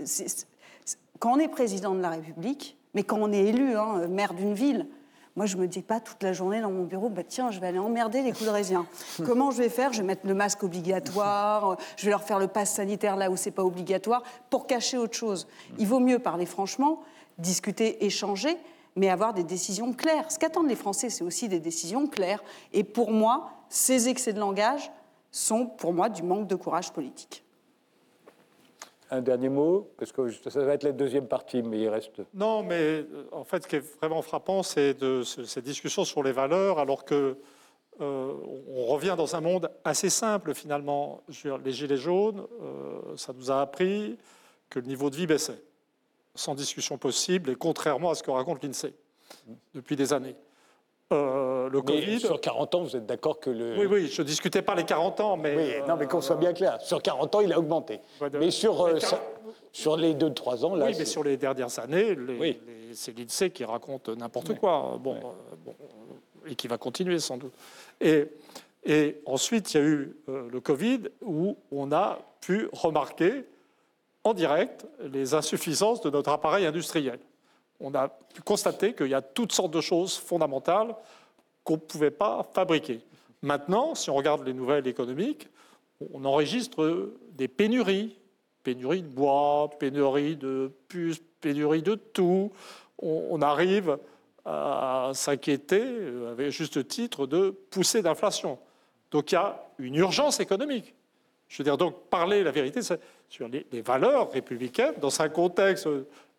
[1.18, 4.54] quand on est président de la République, mais quand on est élu, hein, maire d'une
[4.54, 4.86] ville,
[5.36, 7.66] moi, je me dis pas toute la journée dans mon bureau, bah tiens, je vais
[7.66, 8.86] aller emmerder les coudrésiens.
[9.26, 9.92] Comment je vais faire?
[9.92, 13.36] Je vais mettre le masque obligatoire, je vais leur faire le pass sanitaire là où
[13.36, 15.46] c'est pas obligatoire, pour cacher autre chose.
[15.76, 17.02] Il vaut mieux parler franchement
[17.39, 18.57] discuter, échanger,
[18.97, 20.30] mais avoir des décisions claires.
[20.30, 22.43] Ce qu'attendent les Français, c'est aussi des décisions claires.
[22.72, 24.91] Et pour moi, ces excès de langage
[25.30, 27.45] sont pour moi du manque de courage politique.
[29.11, 32.22] Un dernier mot, parce que ça va être la deuxième partie, mais il reste.
[32.34, 36.24] Non, mais euh, en fait, ce qui est vraiment frappant, c'est de ces discussions sur
[36.24, 37.37] les valeurs, alors que
[38.01, 38.32] euh,
[38.68, 41.22] on revient dans un monde assez simple finalement.
[41.64, 44.18] Les gilets jaunes, euh, ça nous a appris
[44.68, 45.62] que le niveau de vie baissait
[46.37, 48.95] sans discussion possible, et contrairement à ce que raconte l'INSEE
[49.74, 50.37] depuis des années.
[51.12, 52.18] Euh, le Covid.
[52.18, 53.78] Sur 40 ans, vous êtes d'accord que le.
[53.78, 55.57] Oui, oui, je ne discutais pas les 40 ans, mais.
[55.57, 56.80] Oui, non, mais qu'on soit bien clair.
[56.80, 58.01] Sur 40 ans, il a augmenté.
[58.32, 58.99] mais sur, euh,
[59.72, 60.87] sur les 2-3 ans, là.
[60.87, 62.16] Oui, mais sur les dernières années,
[62.93, 64.99] c'est l'INSEE qui raconte n'importe quoi.
[65.01, 65.74] Bon, euh, bon,
[66.45, 67.53] et qui va continuer sans doute.
[68.01, 68.24] Et,
[68.84, 73.45] et ensuite, il y a eu le Covid où on a pu remarquer
[74.26, 77.18] en direct les insuffisances de notre appareil industriel.
[77.80, 80.94] On a pu constater qu'il y a toutes sortes de choses fondamentales
[81.62, 83.00] qu'on ne pouvait pas fabriquer.
[83.42, 85.48] Maintenant, si on regarde les nouvelles économiques,
[86.12, 88.18] on enregistre des pénuries.
[88.62, 92.50] Pénurie de bois, pénurie de puces, pénurie de tout.
[92.98, 93.98] On, arrive
[94.44, 95.84] à s'inquiéter,
[96.32, 98.58] avec juste titre, de pousser d'inflation.
[99.12, 100.94] Donc il y a une urgence économique.
[101.48, 102.80] Je veux dire, donc parler la vérité
[103.28, 105.88] sur les, valeurs républicaines dans un contexte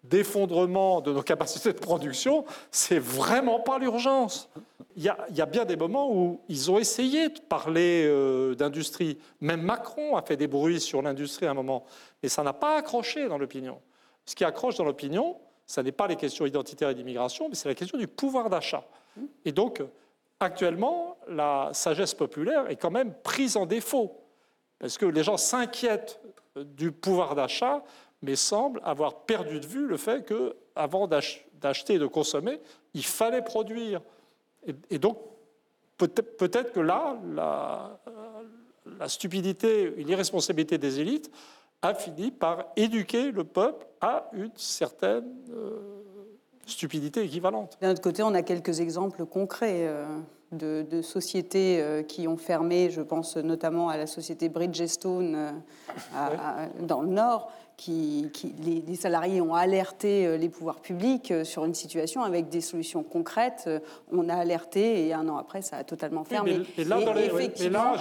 [0.03, 4.49] d'effondrement de nos capacités de production, c'est vraiment pas l'urgence.
[4.95, 9.19] Il y, a, bien des moments où ils ont essayé de parler euh, d'industrie.
[9.41, 11.85] Même Macron a fait des bruits sur l'industrie à un moment,
[12.23, 13.79] mais ça n'a pas accroché dans l'opinion.
[14.25, 17.69] Ce qui accroche dans l'opinion, ce n'est pas les questions identitaires et d'immigration, mais c'est
[17.69, 18.83] la question du pouvoir d'achat.
[19.45, 19.83] Et donc,
[20.39, 24.19] actuellement, la sagesse populaire est quand même prise en défaut.
[24.79, 26.19] Parce que les gens s'inquiètent
[26.63, 27.83] du pouvoir d'achat,
[28.21, 32.59] mais semblent avoir perdu de vue le fait qu'avant d'acheter et de consommer,
[32.93, 34.01] il fallait produire.
[34.89, 35.17] Et, donc,
[35.97, 37.99] peut-être que là, la,
[39.07, 41.31] stupidité l'irresponsabilité des élites
[41.81, 45.79] a fini par éduquer le peuple à une certaine euh,
[46.65, 47.77] stupidité équivalente.
[47.81, 49.87] D'un autre côté, on a quelques exemples concrets.
[49.87, 50.05] Euh,
[50.51, 57.01] de, sociétés euh, qui ont fermé, je pense notamment à la société Bridgestone euh, dans
[57.01, 58.31] le Nord, qui,
[58.63, 63.69] les, salariés ont alerté euh, les pouvoirs publics sur une situation avec des solutions concrètes.
[64.11, 66.61] On a alerté et un an après, ça a totalement fermé.
[66.77, 67.93] et, là, effectivement,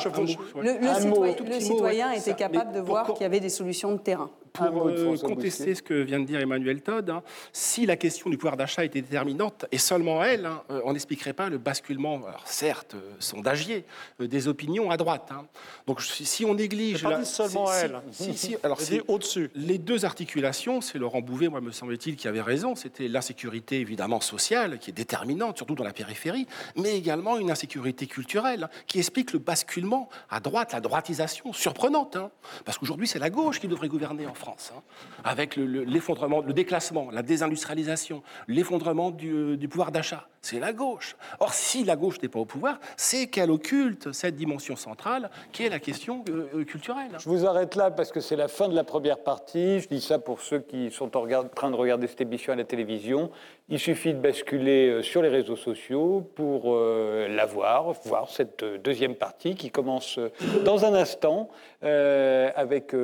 [0.56, 4.30] le, citoyen, était capable de voir qu'il y avait des solutions de terrain.
[4.56, 8.36] Pour euh, contester ce que vient de dire Emmanuel Todd, hein, si la question du
[8.36, 12.42] pouvoir d'achat était déterminante, et seulement elle, hein, euh, on n'expliquerait pas le basculement, alors
[12.46, 13.84] certes, euh, sondagier,
[14.20, 15.28] des opinions à droite.
[15.30, 15.46] Hein.
[15.86, 17.02] Donc si on néglige...
[17.02, 18.00] Pas dit seulement elle.
[18.10, 19.50] Si, alors c'est au-dessus.
[19.54, 24.20] Les deux articulations, c'est Laurent Bouvet, moi me semble-t-il, qui avait raison, c'était l'insécurité évidemment
[24.20, 26.46] sociale, qui est déterminante, surtout dans la périphérie,
[26.76, 32.16] mais également une insécurité culturelle, qui explique le basculement à droite, la droitisation surprenante.
[32.64, 34.82] Parce qu'aujourd'hui, c'est la gauche qui devrait gouverner en France, hein,
[35.24, 40.28] avec l'effondrement, le, déclassement, la désindustrialisation, l'effondrement du, euh, pouvoir d'achat.
[40.48, 41.16] C'est la gauche.
[41.40, 45.64] Or, si la gauche n'est pas au pouvoir, c'est qu'elle occulte cette dimension centrale qui
[45.64, 47.10] est la question euh, euh, culturelle.
[47.18, 49.80] Je vous arrête là parce que c'est la fin de la première partie.
[49.80, 52.62] Je dis ça pour ceux qui sont en train de regarder cette émission à la
[52.62, 53.32] télévision.
[53.68, 59.56] Il suffit de basculer sur les réseaux sociaux pour la voir, voir cette deuxième partie
[59.56, 60.20] qui commence
[60.64, 61.48] dans un instant
[61.82, 62.94] avec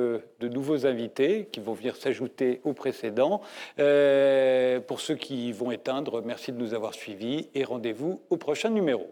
[0.43, 3.41] de nouveaux invités qui vont venir s'ajouter aux précédents.
[3.79, 8.69] Euh, pour ceux qui vont éteindre, merci de nous avoir suivis et rendez-vous au prochain
[8.69, 9.07] numéro.